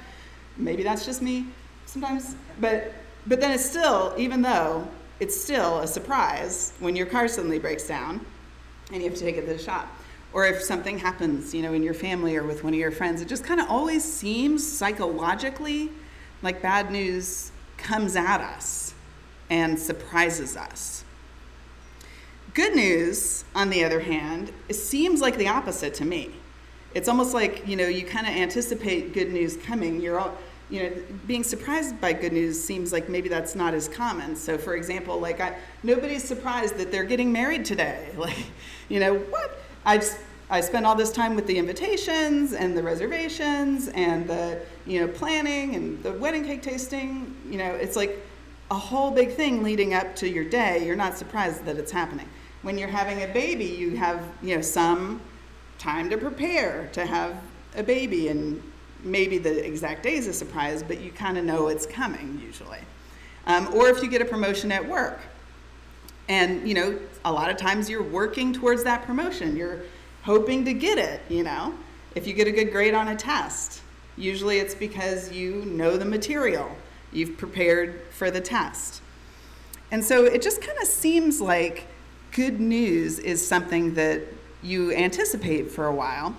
Maybe 0.58 0.84
that's 0.84 1.06
just 1.06 1.22
me 1.22 1.46
sometimes. 1.86 2.36
But 2.60 2.94
but 3.28 3.42
then 3.42 3.52
it's 3.52 3.66
still, 3.66 4.14
even 4.18 4.42
though 4.42 4.88
it's 5.20 5.40
still 5.40 5.80
a 5.80 5.88
surprise 5.88 6.74
when 6.80 6.96
your 6.96 7.06
car 7.06 7.28
suddenly 7.28 7.60
breaks 7.60 7.86
down 7.86 8.26
and 8.92 9.04
you 9.04 9.10
have 9.10 9.18
to 9.18 9.24
take 9.26 9.36
it 9.36 9.42
to 9.42 9.54
the 9.54 9.60
shop. 9.60 9.88
Or 10.32 10.46
if 10.46 10.62
something 10.62 10.98
happens, 10.98 11.54
you 11.54 11.62
know, 11.62 11.74
in 11.74 11.84
your 11.84 11.94
family 11.94 12.38
or 12.38 12.44
with 12.44 12.64
one 12.64 12.74
of 12.74 12.80
your 12.80 12.92
friends, 12.92 13.22
it 13.22 13.28
just 13.28 13.44
kind 13.44 13.60
of 13.60 13.70
always 13.70 14.04
seems 14.04 14.66
psychologically 14.66 15.92
like 16.42 16.62
bad 16.62 16.92
news 16.92 17.52
comes 17.78 18.16
at 18.16 18.42
us 18.42 18.94
and 19.50 19.80
surprises 19.80 20.58
us. 20.58 21.04
Good 22.54 22.76
news, 22.76 23.46
on 23.54 23.70
the 23.70 23.84
other 23.84 24.00
hand, 24.00 24.52
it 24.68 24.74
seems 24.74 25.22
like 25.22 25.38
the 25.38 25.48
opposite 25.48 25.94
to 25.96 26.06
me. 26.06 26.32
It's 26.94 27.08
almost 27.08 27.34
like, 27.34 27.68
you 27.68 27.76
know, 27.76 27.88
you 27.88 28.06
kind 28.06 28.26
of 28.26 28.34
anticipate 28.34 29.14
good 29.14 29.32
news 29.32 29.58
coming. 29.58 30.02
You're 30.02 30.20
all, 30.20 30.36
you 30.70 30.84
know, 30.84 30.92
being 31.28 31.44
surprised 31.44 32.02
by 32.02 32.14
good 32.14 32.34
news 32.34 32.62
seems 32.62 32.92
like 32.92 33.10
maybe 33.10 33.30
that's 33.30 33.56
not 33.56 33.74
as 33.74 33.88
common. 33.88 34.36
So, 34.36 34.58
for 34.58 34.76
example, 34.76 35.20
like 35.20 35.40
I, 35.40 35.56
nobody's 35.84 36.24
surprised 36.24 36.78
that 36.78 36.92
they're 36.92 37.04
getting 37.04 37.32
married 37.32 37.66
today. 37.66 38.10
Like, 38.18 38.38
you 38.90 39.00
know, 39.00 39.16
what? 39.16 39.60
I 39.86 40.02
I 40.50 40.62
spent 40.62 40.86
all 40.86 40.96
this 40.96 41.12
time 41.12 41.36
with 41.36 41.46
the 41.46 41.58
invitations 41.58 42.54
and 42.54 42.76
the 42.76 42.82
reservations 42.82 43.90
and 43.90 44.28
the 44.28 44.62
you 44.86 45.02
know 45.02 45.08
planning 45.08 45.76
and 45.76 46.02
the 46.04 46.14
wedding 46.14 46.46
cake 46.46 46.62
tasting. 46.62 47.36
You 47.50 47.58
know, 47.58 47.76
it's 47.76 47.96
like 47.98 48.18
a 48.72 48.76
whole 48.76 49.12
big 49.12 49.34
thing 49.34 49.62
leading 49.62 49.94
up 49.94 50.16
to 50.18 50.30
your 50.30 50.46
day. 50.46 50.86
You're 50.86 50.96
not 50.96 51.18
surprised 51.18 51.66
that 51.66 51.78
it's 51.78 51.92
happening. 51.92 52.30
When 52.62 52.78
you're 52.78 52.88
having 52.88 53.24
a 53.24 53.28
baby, 53.28 53.66
you 53.66 53.98
have 53.98 54.24
you 54.42 54.56
know 54.56 54.62
some 54.62 55.20
time 55.80 56.10
to 56.10 56.18
prepare 56.18 56.90
to 56.94 57.06
have 57.06 57.42
a 57.76 57.84
baby 57.84 58.30
and 58.30 58.62
maybe 59.04 59.38
the 59.38 59.66
exact 59.66 60.04
day 60.04 60.16
is 60.16 60.28
a 60.28 60.34
surprise, 60.34 60.82
but 60.84 61.00
you 61.02 61.12
kind 61.12 61.38
of 61.38 61.46
know 61.46 61.68
it's 61.68 61.86
coming 61.86 62.42
usually. 62.44 62.80
Um, 63.46 63.74
or 63.74 63.90
if 63.90 64.02
you 64.02 64.10
get 64.10 64.22
a 64.22 64.26
promotion 64.26 64.72
at 64.72 64.88
work. 64.88 65.20
And, 66.30 66.68
you 66.68 66.74
know, 66.74 67.00
a 67.24 67.32
lot 67.32 67.50
of 67.50 67.56
times 67.56 67.90
you're 67.90 68.04
working 68.04 68.52
towards 68.52 68.84
that 68.84 69.04
promotion. 69.04 69.56
You're 69.56 69.84
hoping 70.28 70.66
to 70.66 70.74
get 70.74 70.98
it, 70.98 71.22
you 71.30 71.42
know. 71.42 71.74
If 72.14 72.28
you 72.28 72.34
get 72.34 72.50
a 72.50 72.52
good 72.52 72.70
grade 72.70 72.94
on 72.94 73.08
a 73.08 73.16
test, 73.16 73.82
usually 74.18 74.60
it's 74.60 74.76
because 74.76 75.32
you 75.32 75.64
know 75.64 75.96
the 75.96 76.04
material. 76.04 76.70
You've 77.14 77.38
prepared 77.38 78.02
for 78.12 78.30
the 78.30 78.42
test. 78.42 79.02
And 79.90 80.04
so 80.04 80.26
it 80.26 80.42
just 80.42 80.62
kind 80.62 80.78
of 80.82 80.88
seems 80.88 81.40
like 81.40 81.88
good 82.34 82.60
news 82.60 83.20
is 83.20 83.48
something 83.48 83.94
that 83.94 84.22
you 84.62 84.92
anticipate 84.92 85.72
for 85.72 85.86
a 85.86 85.96
while. 85.96 86.36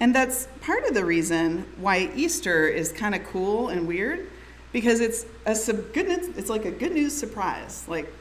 And 0.00 0.14
that's 0.14 0.46
part 0.60 0.84
of 0.84 0.92
the 0.92 1.06
reason 1.06 1.64
why 1.78 2.10
Easter 2.14 2.68
is 2.68 2.92
kind 2.92 3.14
of 3.14 3.24
cool 3.24 3.70
and 3.70 3.88
weird 3.88 4.28
because 4.70 5.00
it's 5.00 5.24
a 5.46 5.54
sub- 5.54 5.94
good 5.94 6.08
it's 6.10 6.50
like 6.50 6.66
a 6.66 6.70
good 6.70 6.92
news 6.92 7.16
surprise. 7.16 7.88
Like, 7.88 8.12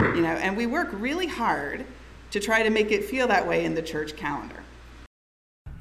you 0.00 0.22
know, 0.22 0.32
and 0.32 0.56
we 0.56 0.64
work 0.64 0.88
really 0.92 1.26
hard 1.26 1.84
to 2.30 2.40
try 2.40 2.62
to 2.62 2.70
make 2.70 2.90
it 2.90 3.04
feel 3.04 3.28
that 3.28 3.46
way 3.46 3.66
in 3.66 3.74
the 3.74 3.82
church 3.82 4.16
calendar. 4.16 4.61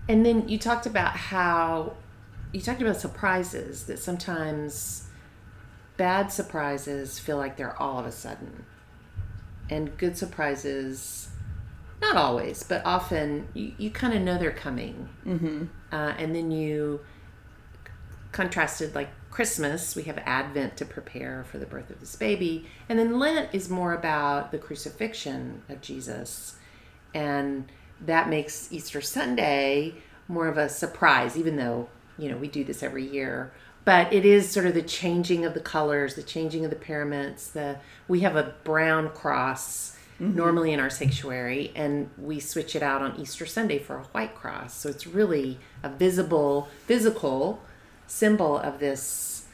And 0.09 0.25
then 0.25 0.49
you 0.49 0.57
talked 0.57 0.85
about 0.85 1.15
how 1.15 1.93
you 2.51 2.61
talked 2.61 2.81
about 2.81 2.99
surprises 2.99 3.85
that 3.85 3.99
sometimes 3.99 5.07
bad 5.97 6.31
surprises 6.31 7.19
feel 7.19 7.37
like 7.37 7.57
they're 7.57 7.79
all 7.81 7.99
of 7.99 8.05
a 8.05 8.11
sudden. 8.11 8.65
And 9.69 9.97
good 9.97 10.17
surprises 10.17 11.29
not 12.01 12.17
always, 12.17 12.63
but 12.63 12.81
often 12.83 13.47
you, 13.53 13.73
you 13.77 13.89
kind 13.91 14.13
of 14.13 14.21
know 14.21 14.37
they're 14.37 14.51
coming. 14.51 15.07
Mm-hmm. 15.25 15.65
Uh, 15.91 16.13
and 16.17 16.35
then 16.35 16.51
you 16.51 17.01
contrasted 18.31 18.95
like 18.95 19.09
Christmas, 19.29 19.95
we 19.95 20.03
have 20.03 20.17
Advent 20.25 20.75
to 20.77 20.85
prepare 20.85 21.45
for 21.45 21.57
the 21.57 21.65
birth 21.65 21.89
of 21.89 21.99
this 21.99 22.15
baby. 22.15 22.65
And 22.89 22.99
then 22.99 23.17
Lent 23.17 23.49
is 23.53 23.69
more 23.69 23.93
about 23.93 24.51
the 24.51 24.57
crucifixion 24.57 25.61
of 25.69 25.79
Jesus. 25.81 26.55
And 27.13 27.71
that 28.05 28.29
makes 28.29 28.71
Easter 28.71 29.01
Sunday 29.01 29.95
more 30.27 30.47
of 30.47 30.57
a 30.57 30.69
surprise, 30.69 31.37
even 31.37 31.55
though, 31.57 31.89
you 32.17 32.29
know, 32.29 32.37
we 32.37 32.47
do 32.47 32.63
this 32.63 32.83
every 32.83 33.05
year. 33.05 33.51
But 33.83 34.13
it 34.13 34.25
is 34.25 34.49
sort 34.49 34.65
of 34.65 34.73
the 34.73 34.81
changing 34.81 35.43
of 35.45 35.53
the 35.53 35.59
colors, 35.59 36.15
the 36.15 36.23
changing 36.23 36.63
of 36.63 36.69
the 36.69 36.77
paraments. 36.77 37.47
The 37.47 37.77
we 38.07 38.19
have 38.21 38.35
a 38.35 38.53
brown 38.63 39.09
cross 39.09 39.97
mm-hmm. 40.19 40.35
normally 40.35 40.71
in 40.71 40.79
our 40.79 40.89
sanctuary, 40.89 41.71
and 41.75 42.09
we 42.17 42.39
switch 42.39 42.75
it 42.75 42.83
out 42.83 43.01
on 43.01 43.19
Easter 43.19 43.45
Sunday 43.45 43.79
for 43.79 43.97
a 43.97 44.03
white 44.03 44.35
cross. 44.35 44.75
So 44.75 44.89
it's 44.89 45.07
really 45.07 45.59
a 45.81 45.89
visible, 45.89 46.69
physical 46.85 47.61
symbol 48.05 48.57
of 48.57 48.79
this 48.79 49.45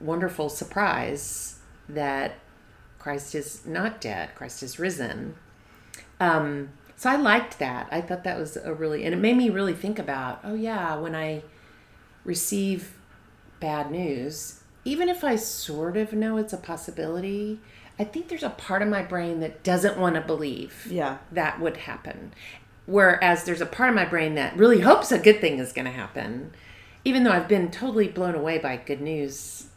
wonderful 0.00 0.48
surprise 0.48 1.58
that 1.88 2.34
Christ 2.98 3.34
is 3.34 3.64
not 3.66 4.00
dead, 4.00 4.34
Christ 4.34 4.62
is 4.62 4.78
risen. 4.78 5.36
Um, 6.20 6.70
so 6.96 7.10
I 7.10 7.16
liked 7.16 7.58
that. 7.58 7.88
I 7.90 8.00
thought 8.00 8.24
that 8.24 8.38
was 8.38 8.56
a 8.56 8.72
really, 8.72 9.04
and 9.04 9.14
it 9.14 9.18
made 9.18 9.36
me 9.36 9.50
really 9.50 9.74
think 9.74 9.98
about, 9.98 10.40
oh 10.44 10.54
yeah, 10.54 10.96
when 10.96 11.14
I 11.14 11.42
receive 12.24 12.96
bad 13.60 13.90
news, 13.90 14.60
even 14.84 15.08
if 15.08 15.24
I 15.24 15.36
sort 15.36 15.96
of 15.96 16.12
know 16.12 16.36
it's 16.36 16.52
a 16.52 16.58
possibility, 16.58 17.60
I 17.98 18.04
think 18.04 18.28
there's 18.28 18.42
a 18.42 18.50
part 18.50 18.82
of 18.82 18.88
my 18.88 19.02
brain 19.02 19.40
that 19.40 19.62
doesn't 19.62 19.98
want 19.98 20.14
to 20.16 20.20
believe 20.20 20.86
Yeah. 20.90 21.18
that 21.32 21.60
would 21.60 21.78
happen. 21.78 22.32
Whereas 22.86 23.44
there's 23.44 23.60
a 23.62 23.66
part 23.66 23.88
of 23.88 23.94
my 23.94 24.04
brain 24.04 24.34
that 24.34 24.56
really 24.56 24.80
hopes 24.80 25.10
a 25.10 25.18
good 25.18 25.40
thing 25.40 25.58
is 25.58 25.72
going 25.72 25.86
to 25.86 25.90
happen, 25.90 26.52
even 27.04 27.24
though 27.24 27.30
I've 27.32 27.48
been 27.48 27.70
totally 27.70 28.08
blown 28.08 28.34
away 28.34 28.58
by 28.58 28.76
good 28.76 29.00
news 29.00 29.68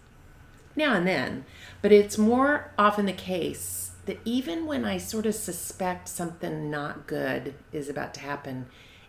now 0.75 0.93
and 0.93 1.07
then. 1.07 1.45
But 1.81 1.91
it's 1.91 2.17
more 2.17 2.71
often 2.77 3.05
the 3.05 3.13
case 3.13 3.87
that 4.07 4.19
even 4.25 4.65
when 4.65 4.83
I 4.83 4.97
sort 4.97 5.25
of 5.25 5.35
suspect 5.35 6.09
something 6.09 6.69
not 6.71 7.05
good 7.07 7.53
is 7.71 7.87
about 7.87 8.13
to 8.15 8.19
happen, 8.21 8.65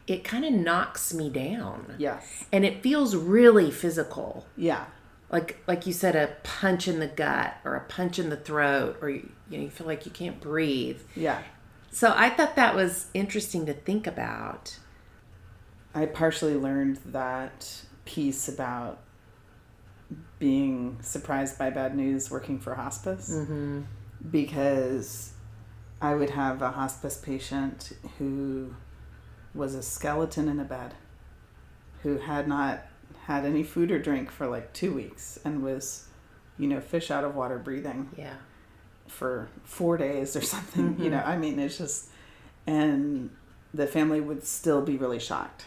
it 0.07 0.23
kind 0.25 0.45
of 0.45 0.53
knocks 0.53 1.13
me 1.15 1.31
down. 1.31 1.95
Yes. 1.99 2.45
And 2.53 2.65
it 2.65 2.83
feels 2.83 3.17
really 3.17 3.71
physical 3.71 4.47
Yeah. 4.57 4.85
like 5.31 5.59
like 5.67 5.87
you 5.87 5.93
said 5.93 6.15
a 6.17 6.37
punch 6.43 6.87
in 6.89 6.99
the 7.01 7.07
gut 7.07 7.57
or 7.65 7.75
a 7.77 7.81
punch 7.81 8.19
in 8.19 8.29
the 8.31 8.37
throat 8.37 8.97
or 9.03 9.11
you, 9.11 9.29
you 9.51 9.59
know 9.59 9.65
you 9.65 9.71
feel 9.71 9.87
like 9.87 10.05
you 10.07 10.13
can't 10.13 10.41
breathe 10.41 11.01
Yeah. 11.15 11.43
so 11.91 12.13
i 12.17 12.31
thought 12.31 12.57
that 12.57 12.75
was 12.75 13.07
interesting 13.15 13.67
to 13.67 13.75
think 13.75 14.07
about 14.07 14.79
I 15.95 16.07
partially 16.07 16.55
learned 16.55 16.97
that 17.07 17.83
piece 18.05 18.49
about 18.49 19.01
being 20.39 20.99
surprised 21.03 21.59
by 21.59 21.71
bad 21.71 21.95
news 21.97 22.31
working 22.31 22.59
for 22.59 22.75
hospice 22.75 23.31
mm-hmm. 23.31 23.83
Because 24.31 25.33
I 26.01 26.15
would 26.15 26.31
have 26.31 26.63
a 26.63 26.71
hospice 26.71 27.17
patient 27.17 27.93
who 28.19 28.75
was 29.55 29.75
a 29.75 29.83
skeleton 29.83 30.49
in 30.49 30.61
a 30.61 30.65
bed 30.65 30.95
who 32.03 32.19
had 32.19 32.47
not 32.47 32.83
had 33.25 33.45
any 33.45 33.63
food 33.63 33.91
or 33.91 33.99
drink 33.99 34.31
for 34.31 34.47
like 34.47 34.73
two 34.73 34.95
weeks 34.95 35.39
and 35.45 35.63
was, 35.63 36.07
you 36.59 36.69
know, 36.69 36.81
fish 36.81 37.11
out 37.11 37.25
of 37.25 37.35
water 37.35 37.59
breathing 37.59 38.11
yeah 38.17 38.35
for 39.07 39.49
four 39.65 39.97
days 39.97 40.37
or 40.37 40.41
something. 40.41 40.97
You 40.99 41.07
mm-hmm. 41.07 41.11
know, 41.11 41.23
I 41.25 41.37
mean, 41.37 41.59
it's 41.59 41.79
just, 41.79 42.11
and 42.67 43.31
the 43.73 43.87
family 43.87 44.21
would 44.21 44.47
still 44.47 44.83
be 44.83 44.97
really 44.97 45.19
shocked. 45.19 45.65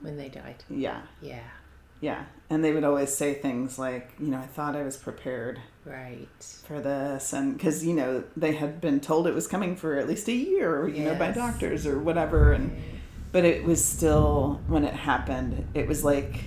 when 0.00 0.16
they 0.16 0.28
died 0.28 0.64
Yeah, 0.70 1.02
yeah 1.20 1.42
yeah. 2.02 2.24
And 2.50 2.62
they 2.62 2.72
would 2.72 2.84
always 2.84 3.14
say 3.14 3.32
things 3.32 3.78
like, 3.78 4.10
you 4.18 4.26
know, 4.26 4.38
I 4.38 4.46
thought 4.46 4.76
I 4.76 4.82
was 4.82 4.98
prepared 4.98 5.60
right 5.84 6.28
for 6.66 6.80
this. 6.80 7.32
And 7.32 7.56
because, 7.56 7.84
you 7.84 7.94
know, 7.94 8.24
they 8.36 8.52
had 8.52 8.80
been 8.80 9.00
told 9.00 9.26
it 9.26 9.34
was 9.34 9.46
coming 9.46 9.76
for 9.76 9.96
at 9.98 10.08
least 10.08 10.28
a 10.28 10.32
year, 10.32 10.86
you 10.88 11.04
know, 11.04 11.14
by 11.14 11.30
doctors 11.32 11.86
or 11.86 11.98
whatever. 11.98 12.52
And, 12.52 12.76
but 13.32 13.44
it 13.44 13.64
was 13.64 13.84
still, 13.84 14.60
when 14.66 14.84
it 14.84 14.94
happened, 14.94 15.66
it 15.74 15.88
was 15.88 16.04
like 16.04 16.44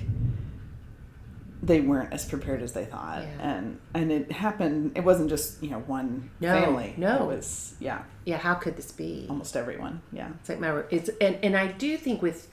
they 1.63 1.81
weren't 1.81 2.13
as 2.13 2.25
prepared 2.25 2.61
as 2.61 2.73
they 2.73 2.85
thought. 2.85 3.23
Yeah. 3.23 3.55
And, 3.57 3.79
and 3.95 4.11
it 4.11 4.31
happened, 4.31 4.91
it 4.95 5.03
wasn't 5.03 5.29
just, 5.29 5.63
you 5.63 5.71
know, 5.71 5.79
one 5.79 6.29
No, 6.39 6.49
family. 6.53 6.93
no. 6.95 7.23
It 7.29 7.35
was, 7.37 7.73
yeah, 7.79 8.03
yeah 8.23 8.37
how 8.37 8.53
could 8.53 8.75
this 8.77 8.91
be 8.91 9.25
almost 9.29 9.57
everyone. 9.57 10.01
Yeah. 10.11 10.29
it's 10.39 10.49
like 10.49 10.59
my 10.59 10.83
it's 10.91 11.09
and, 11.19 11.37
and 11.43 11.55
i 11.57 11.67
do 11.67 11.97
think 11.97 12.21
with 12.21 12.47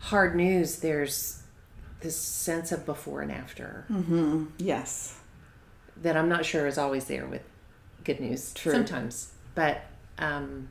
hard 0.00 0.34
news 0.34 0.80
there's 0.80 1.42
this 2.00 2.16
sense 2.16 2.72
of 2.72 2.84
before 2.84 3.20
and 3.22 3.30
after 3.30 3.84
Mm-hmm. 3.90 4.46
Yes. 4.58 5.18
That 6.02 6.16
i'm 6.16 6.28
not 6.28 6.44
sure 6.44 6.66
is 6.66 6.78
always 6.78 7.06
there 7.06 7.26
with 7.26 7.42
good 8.04 8.20
news 8.20 8.52
True. 8.54 8.72
sometimes. 8.72 9.32
But 9.54 9.82
um 10.18 10.68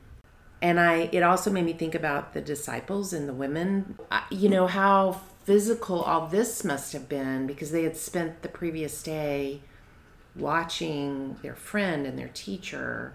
and 0.60 0.78
i 0.78 1.08
it 1.12 1.22
also 1.22 1.50
made 1.50 1.64
me 1.64 1.72
think 1.72 1.94
about 1.94 2.34
the 2.34 2.40
disciples 2.40 3.12
and 3.12 3.28
the 3.28 3.32
women. 3.32 3.98
I- 4.10 4.24
you 4.30 4.48
know 4.48 4.66
how 4.66 5.20
physical 5.44 6.02
all 6.02 6.28
this 6.28 6.64
must 6.64 6.92
have 6.92 7.08
been 7.08 7.46
because 7.46 7.72
they 7.72 7.82
had 7.82 7.96
spent 7.96 8.42
the 8.42 8.48
previous 8.48 9.02
day 9.02 9.60
watching 10.36 11.36
their 11.42 11.54
friend 11.56 12.06
and 12.06 12.18
their 12.18 12.30
teacher 12.32 13.14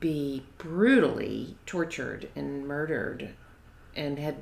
be 0.00 0.44
brutally 0.58 1.56
tortured 1.66 2.28
and 2.36 2.66
murdered 2.66 3.30
and 3.96 4.18
had 4.18 4.36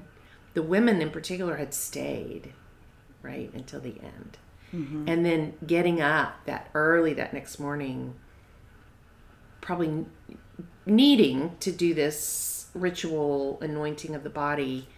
the 0.55 0.63
women 0.63 1.01
in 1.01 1.11
particular 1.11 1.57
had 1.57 1.73
stayed 1.73 2.53
right 3.23 3.51
until 3.55 3.81
the 3.81 3.95
end 4.03 4.39
Mm-hmm. 4.75 5.07
and 5.07 5.27
then 5.27 5.55
getting 5.67 6.01
up 6.01 6.47
that 6.47 6.71
early 6.75 7.13
that 7.15 7.35
next 7.35 7.59
morning 7.59 8.15
probably 9.61 10.07
needing 10.87 11.57
to 11.61 11.71
do 11.71 11.93
this 11.93 12.69
ritual 12.75 13.59
anointing 13.61 14.15
of 14.15 14.25
the 14.25 14.31
body 14.31 14.89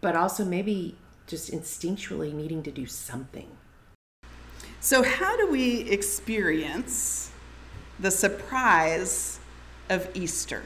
but 0.00 0.14
also 0.14 0.44
maybe 0.44 0.96
just 1.26 1.50
instinctually 1.50 2.32
needing 2.32 2.62
to 2.62 2.70
do 2.70 2.86
something 2.86 3.50
So, 4.82 5.02
how 5.02 5.36
do 5.36 5.46
we 5.50 5.80
experience 5.90 7.30
the 7.98 8.10
surprise 8.10 9.38
of 9.90 10.08
Easter? 10.14 10.62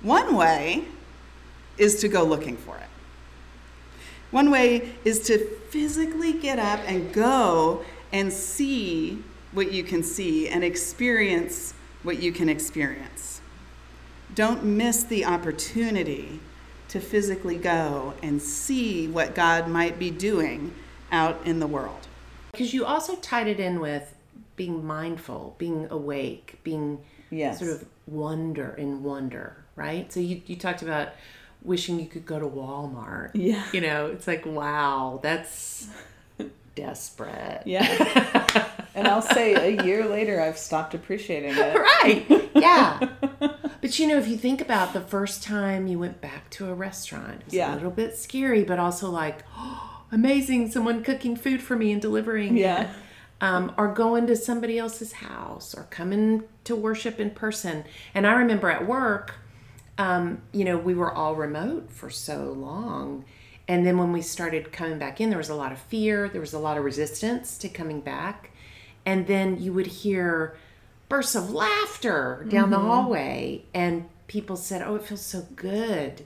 One 0.00 0.36
way 0.36 0.84
is 1.76 2.00
to 2.02 2.08
go 2.08 2.22
looking 2.22 2.56
for 2.56 2.76
it. 2.76 2.88
One 4.30 4.50
way 4.50 4.92
is 5.04 5.20
to 5.26 5.38
physically 5.70 6.32
get 6.32 6.58
up 6.58 6.80
and 6.86 7.12
go 7.12 7.84
and 8.12 8.32
see 8.32 9.22
what 9.52 9.72
you 9.72 9.82
can 9.82 10.02
see 10.02 10.48
and 10.48 10.62
experience 10.62 11.74
what 12.02 12.20
you 12.22 12.32
can 12.32 12.48
experience. 12.48 13.40
Don't 14.34 14.62
miss 14.64 15.02
the 15.04 15.24
opportunity 15.24 16.40
to 16.88 17.00
physically 17.00 17.56
go 17.56 18.14
and 18.22 18.40
see 18.40 19.08
what 19.08 19.34
God 19.34 19.68
might 19.68 19.98
be 19.98 20.10
doing 20.10 20.74
out 21.12 21.40
in 21.44 21.58
the 21.58 21.66
world. 21.66 22.06
because 22.52 22.72
you 22.72 22.84
also 22.84 23.16
tied 23.16 23.48
it 23.48 23.58
in 23.60 23.80
with 23.80 24.14
being 24.56 24.84
mindful 24.84 25.54
being 25.58 25.86
awake 25.90 26.58
being 26.64 26.98
Yes. 27.30 27.58
sort 27.60 27.70
of 27.70 27.84
wonder 28.06 28.74
in 28.76 29.02
wonder 29.04 29.56
right 29.76 30.12
so 30.12 30.18
you, 30.20 30.40
you 30.46 30.56
talked 30.56 30.82
about 30.82 31.10
wishing 31.62 32.00
you 32.00 32.06
could 32.06 32.24
go 32.26 32.38
to 32.38 32.46
walmart 32.46 33.30
Yeah. 33.34 33.62
you 33.72 33.80
know 33.80 34.06
it's 34.06 34.26
like 34.26 34.46
wow 34.46 35.20
that's 35.22 35.88
desperate 36.74 37.62
Yeah. 37.66 38.66
and 38.94 39.06
I'll 39.06 39.22
say 39.22 39.54
a 39.54 39.82
year 39.84 40.06
later, 40.06 40.40
I've 40.40 40.58
stopped 40.58 40.94
appreciating 40.94 41.54
it. 41.56 41.76
right 41.76 42.50
yeah 42.54 43.08
but 43.80 43.98
you 43.98 44.06
know 44.06 44.16
if 44.18 44.28
you 44.28 44.36
think 44.36 44.60
about 44.60 44.92
the 44.92 45.00
first 45.00 45.42
time 45.42 45.86
you 45.86 45.98
went 45.98 46.20
back 46.20 46.48
to 46.50 46.68
a 46.70 46.74
restaurant 46.74 47.40
it 47.40 47.44
was 47.46 47.54
Yeah. 47.54 47.72
a 47.72 47.74
little 47.74 47.90
bit 47.90 48.16
scary 48.16 48.64
but 48.64 48.78
also 48.78 49.10
like 49.10 49.44
amazing 50.12 50.70
someone 50.70 51.02
cooking 51.02 51.36
food 51.36 51.60
for 51.62 51.76
me 51.76 51.92
and 51.92 52.00
delivering 52.02 52.56
it. 52.56 52.60
Yeah. 52.60 52.90
um, 53.40 53.72
or 53.78 53.92
going 53.92 54.26
to 54.28 54.36
somebody 54.36 54.78
else's 54.78 55.12
house 55.14 55.74
or 55.74 55.84
coming 55.90 56.44
to 56.64 56.74
worship 56.76 57.18
in 57.20 57.30
person 57.30 57.84
and 58.14 58.26
i 58.26 58.32
remember 58.32 58.70
at 58.70 58.86
work 58.86 59.34
um, 60.00 60.40
you 60.50 60.64
know 60.64 60.78
we 60.78 60.94
were 60.94 61.12
all 61.12 61.34
remote 61.34 61.90
for 61.92 62.08
so 62.08 62.52
long. 62.56 63.24
And 63.68 63.86
then 63.86 63.98
when 63.98 64.12
we 64.12 64.22
started 64.22 64.72
coming 64.72 64.98
back 64.98 65.20
in 65.20 65.28
there 65.28 65.38
was 65.38 65.50
a 65.50 65.54
lot 65.54 65.72
of 65.72 65.78
fear. 65.78 66.28
There 66.28 66.40
was 66.40 66.54
a 66.54 66.58
lot 66.58 66.78
of 66.78 66.84
resistance 66.84 67.58
to 67.58 67.68
coming 67.68 68.00
back. 68.00 68.50
And 69.04 69.26
then 69.26 69.60
you 69.60 69.72
would 69.74 69.86
hear 69.86 70.56
bursts 71.08 71.34
of 71.34 71.50
laughter 71.50 72.46
down 72.48 72.70
the 72.70 72.78
hallway. 72.78 73.64
And 73.74 74.08
people 74.26 74.56
said 74.56 74.80
oh 74.82 74.96
it 74.96 75.04
feels 75.04 75.24
so 75.24 75.46
good 75.54 76.24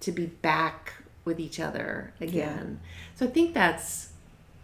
to 0.00 0.12
be 0.12 0.26
back 0.26 0.92
with 1.24 1.40
each 1.40 1.58
other 1.58 2.12
again. 2.20 2.80
So 3.14 3.26
i 3.26 3.30
think 3.30 3.54
that's 3.54 4.10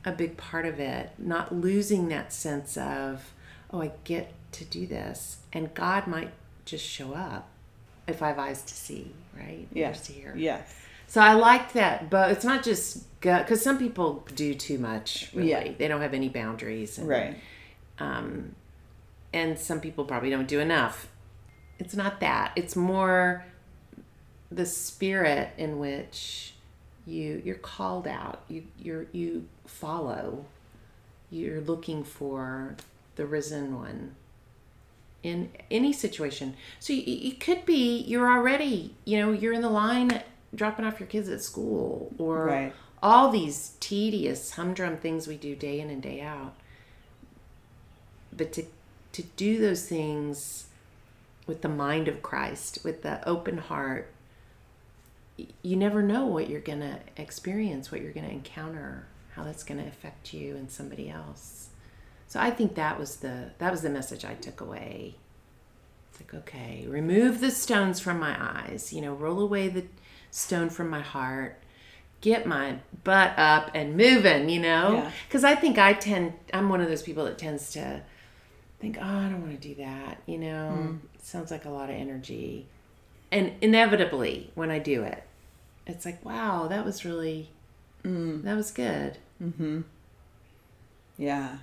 a 0.05 0.13
big 0.13 0.37
part 0.37 0.67
of 0.67 0.79
it 0.79 1.11
not 1.19 1.55
losing 1.55 2.09
that 2.09 2.33
sense 2.33 2.77
of 2.77 3.33
oh 3.71 3.81
i 3.81 3.93
get 4.05 4.35
to 4.53 4.67
do 4.67 4.87
this. 4.87 5.39
And 5.51 5.73
god 5.73 6.07
might 6.07 6.33
just 6.67 6.85
show 6.85 7.15
up 7.15 7.49
if 8.11 8.23
i 8.23 8.29
have 8.29 8.39
eyes 8.39 8.63
to 8.63 8.75
see 8.75 9.11
right 9.37 9.67
Yes. 9.73 9.97
ears 9.97 10.07
to 10.09 10.13
hear 10.13 10.35
Yes. 10.37 10.75
so 11.07 11.21
I 11.21 11.33
like 11.35 11.73
that, 11.73 12.09
but 12.11 12.31
it's 12.31 12.45
not 12.45 12.63
just 12.63 13.05
because 13.21 13.61
some 13.63 13.79
people 13.79 14.25
do 14.35 14.55
too 14.55 14.79
much. 14.79 15.31
Really, 15.35 15.51
Yeah. 15.51 15.73
they 15.79 15.89
don't 15.89 16.01
have 16.03 16.15
any 16.15 16.29
boundaries, 16.29 16.99
and, 16.99 17.09
Right. 17.09 17.37
Um, 17.99 18.55
and 19.33 19.59
some 19.59 19.81
people 19.81 20.05
probably 20.05 20.31
don't 20.31 20.47
do 20.49 20.61
enough. 20.61 21.09
It's 21.79 21.95
not 21.95 22.21
that. 22.21 22.53
It's 22.57 22.77
more 22.77 23.45
the 24.51 24.67
spirit 24.67 25.51
in 25.59 25.79
which 25.79 26.55
you 27.07 27.41
you're 27.45 27.57
called 27.75 28.07
out. 28.07 28.43
You 28.49 28.65
you're 28.79 29.07
you 29.13 29.49
follow. 29.67 30.45
You're 31.31 31.61
looking 31.61 32.05
for 32.05 32.77
the 33.17 33.27
risen 33.27 33.75
one 33.77 34.15
in 35.23 35.51
any 35.71 35.93
situation. 35.93 36.55
So 36.79 36.93
you, 36.93 37.03
you 37.03 37.33
could 37.35 37.65
be 37.67 37.99
you're 38.01 38.31
already 38.31 38.95
you 39.05 39.19
know 39.19 39.33
you're 39.33 39.53
in 39.53 39.63
the 39.63 39.71
line 39.71 40.23
dropping 40.55 40.85
off 40.85 40.99
your 40.99 41.07
kids 41.09 41.29
at 41.29 41.43
school 41.43 42.13
or 42.19 42.47
Right. 42.47 42.73
all 43.03 43.31
these 43.31 43.75
tedious 43.81 44.53
humdrum 44.53 44.97
things 44.97 45.27
we 45.29 45.37
do 45.37 45.55
day 45.55 45.81
in 45.81 45.91
and 45.91 46.03
day 46.03 46.21
out. 46.21 46.55
But 48.33 48.53
to 48.55 48.65
to 49.13 49.23
do 49.37 49.59
those 49.61 49.87
things 49.87 50.67
with 51.47 51.63
the 51.63 51.69
mind 51.69 52.07
of 52.09 52.23
Christ, 52.23 52.79
with 52.85 53.03
the 53.03 53.27
open 53.29 53.59
heart, 53.59 54.13
you 55.63 55.77
never 55.77 56.01
know 56.03 56.27
what 56.27 56.49
you're 56.49 56.61
going 56.61 56.81
to 56.81 57.01
experience, 57.17 57.91
what 57.91 58.03
you're 58.03 58.13
going 58.13 58.27
to 58.27 58.33
encounter, 58.33 59.07
how 59.35 59.43
that's 59.43 59.65
going 59.65 59.81
to 59.83 59.89
affect 59.89 60.33
you 60.33 60.55
and 60.57 60.71
somebody 60.71 61.11
else. 61.11 61.71
So 62.31 62.39
I 62.39 62.53
think 62.53 62.77
that 62.77 62.97
was 62.97 63.17
the 63.17 63.51
that 63.59 63.73
was 63.73 63.83
the 63.83 63.91
message 63.91 64.25
I 64.25 64.35
took 64.35 64.61
away. 64.61 65.17
It's 66.11 66.21
like, 66.21 66.33
okay, 66.33 66.87
remove 66.89 67.41
the 67.41 67.51
stones 67.51 67.99
from 67.99 68.21
my 68.21 68.37
eyes, 68.41 68.93
you 68.93 69.03
know, 69.03 69.13
roll 69.15 69.41
away 69.41 69.67
the 69.67 69.87
stone 70.31 70.71
from 70.71 70.89
my 70.89 71.01
heart, 71.01 71.61
get 72.21 72.47
my 72.47 72.77
butt 73.03 73.37
up 73.37 73.73
and 73.75 73.97
moving, 73.97 74.49
you 74.49 74.61
know? 74.61 75.11
Because 75.27 75.43
I 75.43 75.57
think 75.57 75.77
I 75.77 75.93
tend, 75.93 76.35
I'm 76.55 76.69
one 76.69 76.81
of 76.81 76.89
those 76.89 77.03
people 77.03 77.25
that 77.25 77.37
tends 77.37 77.73
to 77.73 78.03
think, 78.79 78.97
oh, 79.01 79.05
I 79.05 79.29
don't 79.29 79.41
want 79.41 79.61
to 79.61 79.69
do 79.69 79.75
that, 79.83 80.23
you 80.27 80.39
know? 80.39 80.79
Mm. 80.79 80.99
It 81.17 81.25
sounds 81.25 81.51
like 81.51 81.65
a 81.65 81.71
lot 81.71 81.91
of 81.91 81.97
energy. 81.97 82.69
And 83.33 83.55
inevitably, 83.61 84.53
when 84.55 84.71
I 84.71 84.79
do 84.79 85.03
it, 85.03 85.25
it's 85.85 86.05
like, 86.05 86.25
wow, 86.25 86.69
that 86.69 86.85
was 86.85 87.05
really, 87.05 87.51
mm. 88.05 88.41
that 88.45 88.55
was 88.55 88.71
good. 88.71 89.19
Mm-hmm. 89.43 89.81
Yeah. 91.19 91.59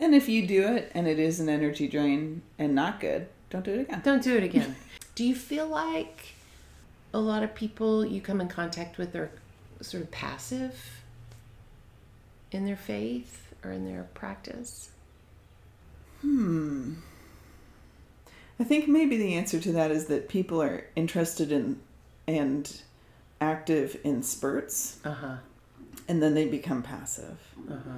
And 0.00 0.14
if 0.14 0.28
you 0.28 0.46
do 0.46 0.62
it 0.74 0.92
and 0.94 1.08
it 1.08 1.18
is 1.18 1.40
an 1.40 1.48
energy 1.48 1.88
drain 1.88 2.42
and 2.58 2.74
not 2.74 3.00
good, 3.00 3.28
don't 3.50 3.64
do 3.64 3.72
it 3.72 3.80
again. 3.80 4.00
Don't 4.04 4.22
do 4.22 4.36
it 4.36 4.44
again. 4.44 4.76
do 5.14 5.24
you 5.24 5.34
feel 5.34 5.66
like 5.66 6.34
a 7.12 7.18
lot 7.18 7.42
of 7.42 7.54
people 7.54 8.04
you 8.04 8.20
come 8.20 8.40
in 8.40 8.48
contact 8.48 8.98
with 8.98 9.14
are 9.16 9.30
sort 9.80 10.02
of 10.02 10.10
passive 10.10 11.02
in 12.52 12.64
their 12.64 12.76
faith 12.76 13.52
or 13.64 13.72
in 13.72 13.84
their 13.84 14.04
practice? 14.14 14.90
Hmm. 16.20 16.94
I 18.60 18.64
think 18.64 18.88
maybe 18.88 19.16
the 19.16 19.34
answer 19.34 19.60
to 19.60 19.72
that 19.72 19.90
is 19.90 20.06
that 20.06 20.28
people 20.28 20.60
are 20.62 20.86
interested 20.96 21.52
in 21.52 21.80
and 22.26 22.82
active 23.40 23.98
in 24.04 24.22
spurts. 24.22 24.98
Uh-huh. 25.04 25.36
And 26.08 26.22
then 26.22 26.34
they 26.34 26.46
become 26.46 26.82
passive. 26.82 27.38
Uh-huh. 27.70 27.90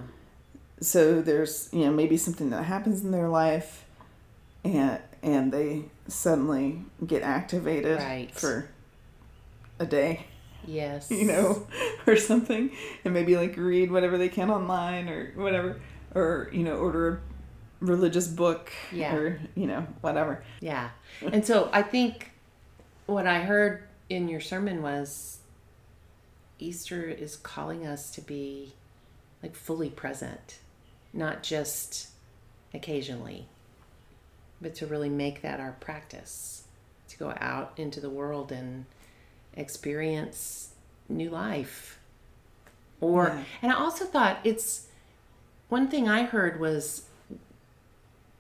So 0.81 1.21
there's, 1.21 1.69
you 1.73 1.85
know, 1.85 1.93
maybe 1.93 2.17
something 2.17 2.51
that 2.51 2.65
happens 2.65 3.05
in 3.05 3.11
their 3.11 3.29
life 3.29 3.85
and 4.65 5.01
and 5.23 5.53
they 5.53 5.85
suddenly 6.09 6.83
get 7.07 7.23
activated 7.23 7.99
right. 7.99 8.31
for 8.31 8.69
a 9.79 9.87
day. 9.87 10.27
Yes. 10.67 11.11
You 11.21 11.27
know, 11.27 11.67
or 12.07 12.17
something. 12.17 12.71
And 13.05 13.13
maybe 13.13 13.37
like 13.37 13.57
read 13.57 13.91
whatever 13.91 14.17
they 14.17 14.29
can 14.29 14.51
online 14.51 15.09
or 15.09 15.33
whatever. 15.37 15.81
Or, 16.15 16.49
you 16.53 16.65
know, 16.65 16.77
order 16.77 17.21
a 17.81 17.85
religious 17.85 18.27
book 18.27 18.73
yeah. 18.91 19.15
or, 19.15 19.41
you 19.55 19.67
know, 19.67 19.87
whatever. 20.01 20.43
Yeah. 20.61 20.91
And 21.21 21.47
so 21.47 21.69
I 21.73 21.83
think 21.83 22.33
what 23.07 23.27
I 23.27 23.41
heard 23.41 23.85
in 24.09 24.29
your 24.29 24.41
sermon 24.41 24.83
was 24.83 25.39
Easter 26.59 27.05
is 27.05 27.37
calling 27.37 27.87
us 27.87 28.11
to 28.13 28.21
be 28.21 28.75
like 29.43 29.55
fully 29.55 29.91
present, 29.91 30.59
not 31.13 31.43
just 31.43 32.09
occasionally, 32.73 33.47
but 34.61 34.75
to 34.77 34.87
really 34.87 35.09
make 35.09 35.43
that 35.43 35.61
our 35.61 35.73
practice, 35.81 36.65
to 37.09 37.19
go 37.19 37.35
out 37.39 37.73
into 37.77 38.01
the 38.01 38.11
world 38.11 38.53
and 38.53 38.85
experience 39.55 40.71
new 41.09 41.31
life. 41.31 41.99
Or 43.01 43.29
yeah. 43.29 43.45
and 43.63 43.73
I 43.73 43.77
also 43.77 44.05
thought 44.05 44.41
it's 44.45 44.87
one 45.69 45.89
thing 45.89 46.09
I 46.09 46.25
heard 46.25 46.61
was 46.61 47.07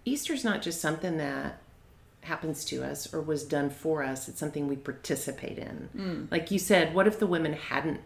Easter's 0.04 0.44
not 0.44 0.62
just 0.62 0.80
something 0.80 1.16
that 1.18 1.60
happens 2.22 2.64
to 2.66 2.84
us 2.84 3.12
or 3.14 3.20
was 3.20 3.44
done 3.44 3.70
for 3.70 4.02
us, 4.02 4.28
it's 4.28 4.38
something 4.38 4.68
we 4.68 4.76
participate 4.76 5.58
in. 5.58 5.88
Mm. 5.96 6.30
Like 6.30 6.50
you 6.50 6.58
said, 6.58 6.94
what 6.94 7.06
if 7.06 7.18
the 7.18 7.26
women 7.26 7.54
hadn't 7.54 8.00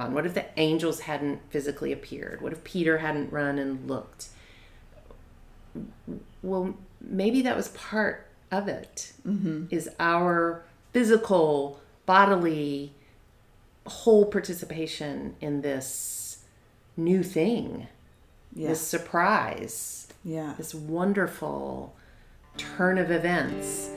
gone? 0.00 0.14
What 0.14 0.26
if 0.26 0.34
the 0.34 0.46
angels 0.58 1.00
hadn't 1.00 1.40
physically 1.50 1.92
appeared? 1.92 2.40
What 2.40 2.52
if 2.52 2.64
Peter 2.64 2.98
hadn't 2.98 3.32
run 3.32 3.58
and 3.58 3.88
looked? 3.88 4.28
Well, 6.42 6.74
maybe 7.00 7.42
that 7.42 7.56
was 7.56 7.68
part 7.68 8.26
of 8.50 8.68
it. 8.68 9.12
Mm-hmm. 9.26 9.66
Is 9.70 9.88
our 9.98 10.64
physical 10.92 11.80
bodily 12.06 12.92
whole 13.86 14.26
participation 14.26 15.36
in 15.40 15.62
this 15.62 16.44
new 16.96 17.22
thing 17.22 17.88
yeah. 18.54 18.68
this 18.68 18.80
surprise 18.80 20.08
yeah 20.22 20.54
this 20.58 20.74
wonderful 20.74 21.94
turn 22.56 22.98
of 22.98 23.10
events 23.10 23.90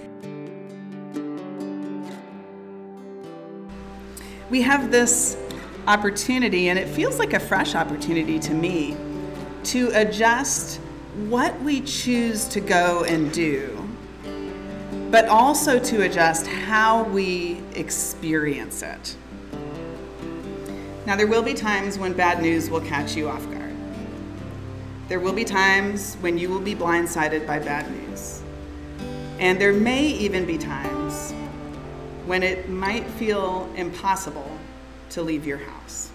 we 4.50 4.62
have 4.62 4.90
this 4.90 5.36
opportunity 5.88 6.70
and 6.70 6.80
it 6.80 6.88
feels 6.88 7.20
like 7.20 7.34
a 7.34 7.40
fresh 7.40 7.76
opportunity 7.76 8.40
to 8.40 8.54
me 8.54 8.96
to 9.64 9.90
adjust 9.94 10.80
what 11.28 11.60
we 11.62 11.82
choose 11.82 12.46
to 12.46 12.60
go 12.60 13.04
and 13.04 13.32
do 13.32 13.84
but 15.14 15.28
also 15.28 15.78
to 15.78 16.02
adjust 16.02 16.48
how 16.48 17.04
we 17.04 17.62
experience 17.76 18.82
it. 18.82 19.16
Now, 21.06 21.16
there 21.16 21.28
will 21.28 21.44
be 21.44 21.54
times 21.54 22.00
when 22.00 22.14
bad 22.14 22.42
news 22.42 22.68
will 22.68 22.82
catch 22.82 23.16
you 23.16 23.30
off 23.30 23.46
guard. 23.52 23.76
There 25.10 25.20
will 25.20 25.34
be 25.34 25.44
times 25.44 26.16
when 26.22 26.40
you 26.40 26.50
will 26.50 26.60
be 26.60 26.74
blindsided 26.74 27.46
by 27.46 27.60
bad 27.60 27.92
news. 27.92 28.42
And 29.38 29.62
there 29.62 29.72
may 29.72 30.04
even 30.04 30.46
be 30.46 30.58
times 30.58 31.32
when 32.26 32.42
it 32.42 32.68
might 32.68 33.06
feel 33.06 33.72
impossible 33.76 34.50
to 35.14 35.22
leave 35.22 35.46
your 35.46 35.58
house. 35.58 36.12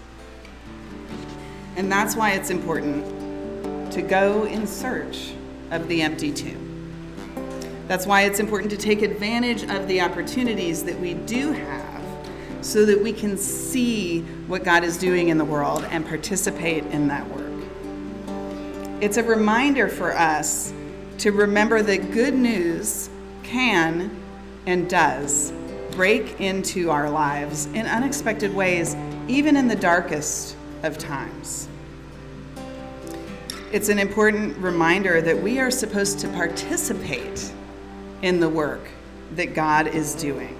And 1.75 1.91
that's 1.91 2.15
why 2.15 2.31
it's 2.31 2.49
important 2.49 3.91
to 3.93 4.01
go 4.01 4.43
in 4.43 4.67
search 4.67 5.33
of 5.71 5.87
the 5.87 6.01
empty 6.01 6.31
tomb. 6.31 6.65
That's 7.87 8.05
why 8.05 8.23
it's 8.23 8.39
important 8.39 8.69
to 8.71 8.77
take 8.77 9.01
advantage 9.01 9.63
of 9.63 9.87
the 9.87 10.01
opportunities 10.01 10.83
that 10.83 10.99
we 10.99 11.13
do 11.13 11.53
have 11.53 12.03
so 12.61 12.85
that 12.85 13.01
we 13.01 13.13
can 13.13 13.37
see 13.37 14.21
what 14.47 14.63
God 14.63 14.83
is 14.83 14.97
doing 14.97 15.29
in 15.29 15.37
the 15.37 15.45
world 15.45 15.85
and 15.89 16.05
participate 16.05 16.83
in 16.87 17.07
that 17.07 17.27
work. 17.29 17.49
It's 19.01 19.17
a 19.17 19.23
reminder 19.23 19.87
for 19.87 20.15
us 20.15 20.73
to 21.19 21.31
remember 21.31 21.81
that 21.81 22.11
good 22.11 22.33
news 22.33 23.09
can 23.43 24.11
and 24.65 24.89
does 24.89 25.53
break 25.99 26.39
into 26.39 26.89
our 26.89 27.09
lives 27.09 27.65
in 27.73 27.85
unexpected 27.85 28.55
ways, 28.55 28.95
even 29.27 29.57
in 29.57 29.67
the 29.67 29.75
darkest 29.75 30.55
of 30.83 30.97
times. 30.97 31.67
It's 33.73 33.89
an 33.89 33.99
important 33.99 34.55
reminder 34.59 35.19
that 35.19 35.37
we 35.37 35.59
are 35.59 35.69
supposed 35.69 36.19
to 36.19 36.29
participate 36.29 37.51
in 38.21 38.39
the 38.39 38.47
work 38.47 38.87
that 39.35 39.53
God 39.53 39.87
is 39.87 40.15
doing. 40.15 40.55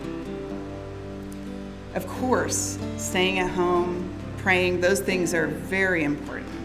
Of 1.96 2.06
course, 2.06 2.78
staying 2.98 3.40
at 3.40 3.50
home, 3.50 4.14
praying, 4.40 4.82
those 4.82 5.00
things 5.00 5.34
are 5.34 5.48
very 5.48 6.04
important. 6.04 6.59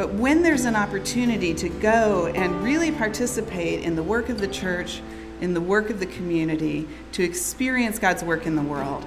But 0.00 0.14
when 0.14 0.42
there's 0.42 0.64
an 0.64 0.76
opportunity 0.76 1.52
to 1.52 1.68
go 1.68 2.28
and 2.28 2.62
really 2.62 2.90
participate 2.90 3.82
in 3.82 3.96
the 3.96 4.02
work 4.02 4.30
of 4.30 4.40
the 4.40 4.48
church, 4.48 5.02
in 5.42 5.52
the 5.52 5.60
work 5.60 5.90
of 5.90 6.00
the 6.00 6.06
community, 6.06 6.88
to 7.12 7.22
experience 7.22 7.98
God's 7.98 8.24
work 8.24 8.46
in 8.46 8.56
the 8.56 8.62
world, 8.62 9.04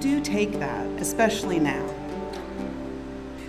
do 0.00 0.20
take 0.20 0.52
that, 0.58 0.84
especially 1.00 1.58
now. 1.58 1.88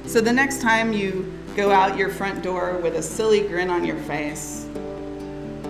So 0.06 0.22
the 0.22 0.32
next 0.32 0.62
time 0.62 0.94
you 0.94 1.38
go 1.58 1.70
out 1.70 1.98
your 1.98 2.08
front 2.08 2.42
door 2.42 2.78
with 2.78 2.96
a 2.96 3.04
silly 3.04 3.42
grin 3.42 3.70
on 3.70 3.84
your 3.84 3.98
face, 3.98 4.66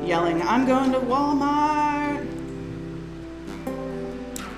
yelling, 0.03 0.43
I'm 0.43 0.63
going 0.67 0.91
to 0.91 0.99
Walmart. 0.99 2.23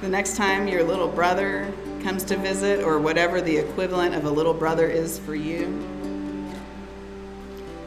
The 0.01 0.09
next 0.09 0.35
time 0.35 0.67
your 0.67 0.83
little 0.83 1.07
brother 1.07 1.71
comes 2.03 2.25
to 2.25 2.35
visit, 2.35 2.83
or 2.83 2.99
whatever 2.99 3.39
the 3.39 3.55
equivalent 3.55 4.15
of 4.15 4.25
a 4.25 4.29
little 4.29 4.53
brother 4.53 4.89
is 4.89 5.17
for 5.17 5.33
you. 5.33 5.94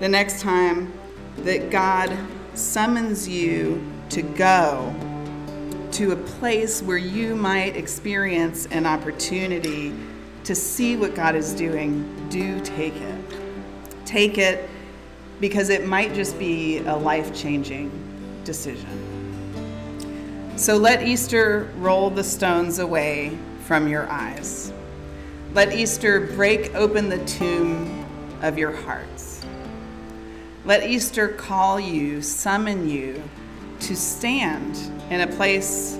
The 0.01 0.09
next 0.09 0.41
time 0.41 0.93
that 1.39 1.71
God 1.71 2.17
summons 2.55 3.29
you 3.29 3.85
to 4.11 4.23
go 4.23 4.95
to 5.93 6.13
a 6.13 6.17
place 6.17 6.81
where 6.83 6.97
you 6.99 7.35
might 7.35 7.77
experience 7.77 8.67
an 8.67 8.87
opportunity 8.87 9.93
to 10.45 10.55
see 10.55 10.97
what 10.97 11.17
God 11.17 11.35
is 11.35 11.53
doing, 11.53 12.29
do 12.29 12.61
take 12.61 12.95
it. 12.95 13.21
Take 14.05 14.39
it 14.39 14.71
because 15.41 15.69
it 15.69 15.87
might 15.87 16.15
just 16.15 16.39
be 16.39 16.79
a 16.79 16.95
life 16.95 17.35
changing 17.35 17.91
decision. 18.45 19.09
So 20.57 20.77
let 20.77 21.03
Easter 21.03 21.69
roll 21.79 22.09
the 22.09 22.25
stones 22.25 22.79
away 22.79 23.37
from 23.65 23.89
your 23.89 24.09
eyes. 24.09 24.73
Let 25.55 25.73
Easter 25.73 26.21
break 26.21 26.75
open 26.77 27.09
the 27.09 27.25
tomb 27.27 28.07
of 28.43 28.57
your 28.57 28.73
hearts. 28.73 29.28
Let 30.69 30.87
Easter 30.87 31.29
call 31.29 31.81
you, 31.81 32.21
summon 32.21 32.91
you 32.91 33.23
to 33.81 33.97
stand 33.97 34.77
in 35.09 35.23
a 35.23 35.27
place 35.27 35.97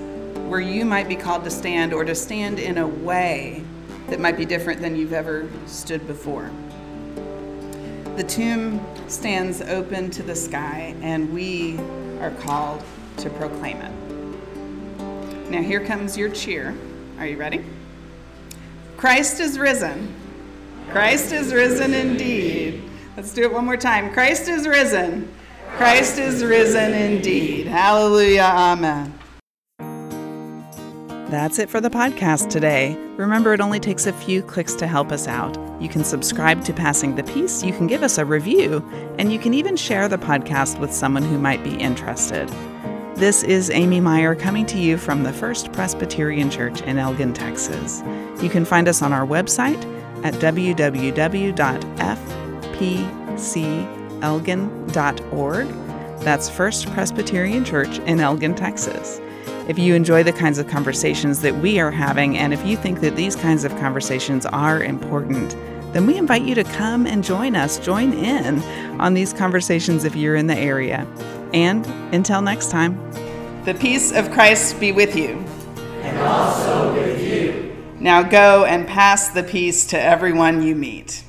where 0.47 0.59
you 0.59 0.85
might 0.85 1.07
be 1.07 1.15
called 1.15 1.43
to 1.45 1.49
stand 1.49 1.91
or 1.91 2.05
to 2.05 2.13
stand 2.13 2.59
in 2.59 2.77
a 2.77 2.87
way 2.87 3.63
that 4.09 4.19
might 4.19 4.37
be 4.37 4.45
different 4.45 4.79
than 4.79 4.95
you've 4.95 5.11
ever 5.11 5.49
stood 5.65 6.05
before. 6.05 6.51
The 8.15 8.23
tomb 8.23 8.79
stands 9.07 9.61
open 9.61 10.11
to 10.11 10.21
the 10.21 10.35
sky, 10.35 10.93
and 11.01 11.33
we 11.33 11.79
are 12.21 12.35
called 12.41 12.83
to 13.17 13.29
proclaim 13.31 13.77
it. 13.77 15.49
Now, 15.49 15.63
here 15.63 15.83
comes 15.83 16.15
your 16.15 16.29
cheer. 16.29 16.77
Are 17.17 17.25
you 17.25 17.37
ready? 17.37 17.65
Christ 18.97 19.39
is 19.39 19.57
risen. 19.57 20.13
Christ 20.91 21.31
is 21.31 21.55
risen 21.55 21.95
indeed. 21.95 22.83
Let's 23.19 23.33
do 23.33 23.41
it 23.41 23.51
one 23.51 23.65
more 23.65 23.75
time. 23.75 24.13
Christ 24.13 24.47
is 24.47 24.65
risen. 24.65 25.29
Christ 25.75 26.17
is 26.17 26.41
risen 26.41 26.93
indeed. 26.93 27.67
Hallelujah. 27.67 28.43
Amen. 28.43 29.13
That's 31.29 31.59
it 31.59 31.69
for 31.69 31.81
the 31.81 31.89
podcast 31.89 32.49
today. 32.49 32.95
Remember, 33.17 33.53
it 33.53 33.59
only 33.59 33.81
takes 33.81 34.07
a 34.07 34.13
few 34.13 34.41
clicks 34.41 34.73
to 34.75 34.87
help 34.87 35.11
us 35.11 35.27
out. 35.27 35.57
You 35.81 35.89
can 35.89 36.05
subscribe 36.05 36.63
to 36.63 36.71
Passing 36.71 37.17
the 37.17 37.25
Peace, 37.25 37.61
you 37.61 37.73
can 37.73 37.87
give 37.87 38.03
us 38.03 38.17
a 38.17 38.23
review, 38.23 38.89
and 39.17 39.33
you 39.33 39.37
can 39.37 39.53
even 39.53 39.75
share 39.75 40.07
the 40.07 40.17
podcast 40.17 40.79
with 40.79 40.93
someone 40.93 41.23
who 41.23 41.37
might 41.37 41.61
be 41.61 41.75
interested. 41.75 42.47
This 43.15 43.43
is 43.43 43.69
Amy 43.69 43.99
Meyer 43.99 44.33
coming 44.33 44.65
to 44.67 44.79
you 44.79 44.95
from 44.97 45.23
the 45.23 45.33
First 45.33 45.73
Presbyterian 45.73 46.49
Church 46.49 46.79
in 46.83 46.97
Elgin, 46.97 47.33
Texas. 47.33 48.01
You 48.41 48.49
can 48.49 48.63
find 48.63 48.87
us 48.87 49.01
on 49.01 49.11
our 49.11 49.27
website 49.27 49.83
at 50.23 50.35
www.fpcelgin.org. 52.79 55.67
That's 56.19 56.49
First 56.49 56.91
Presbyterian 56.91 57.63
Church 57.63 57.99
in 57.99 58.19
Elgin, 58.19 58.53
Texas. 58.55 59.21
If 59.67 59.79
you 59.79 59.95
enjoy 59.95 60.23
the 60.23 60.33
kinds 60.33 60.57
of 60.57 60.67
conversations 60.67 61.41
that 61.41 61.55
we 61.55 61.79
are 61.79 61.91
having, 61.91 62.37
and 62.37 62.53
if 62.53 62.65
you 62.65 62.75
think 62.75 62.99
that 63.01 63.15
these 63.15 63.35
kinds 63.35 63.63
of 63.63 63.71
conversations 63.77 64.47
are 64.47 64.83
important, 64.83 65.55
then 65.93 66.05
we 66.05 66.17
invite 66.17 66.43
you 66.43 66.55
to 66.55 66.63
come 66.63 67.07
and 67.07 67.23
join 67.23 67.55
us, 67.55 67.79
join 67.79 68.13
in 68.13 68.61
on 68.99 69.13
these 69.13 69.31
conversations 69.33 70.03
if 70.03 70.15
you're 70.15 70.35
in 70.35 70.47
the 70.47 70.57
area. 70.57 71.07
And 71.53 71.85
until 72.13 72.41
next 72.41 72.71
time, 72.71 72.97
the 73.65 73.73
peace 73.73 74.11
of 74.11 74.31
Christ 74.31 74.79
be 74.79 74.91
with 74.91 75.15
you. 75.15 75.43
And 76.01 76.17
also 76.19 76.93
with 76.93 77.21
you. 77.21 77.77
Now 77.99 78.23
go 78.23 78.65
and 78.65 78.87
pass 78.87 79.29
the 79.29 79.43
peace 79.43 79.85
to 79.87 80.01
everyone 80.01 80.63
you 80.63 80.75
meet. 80.75 81.23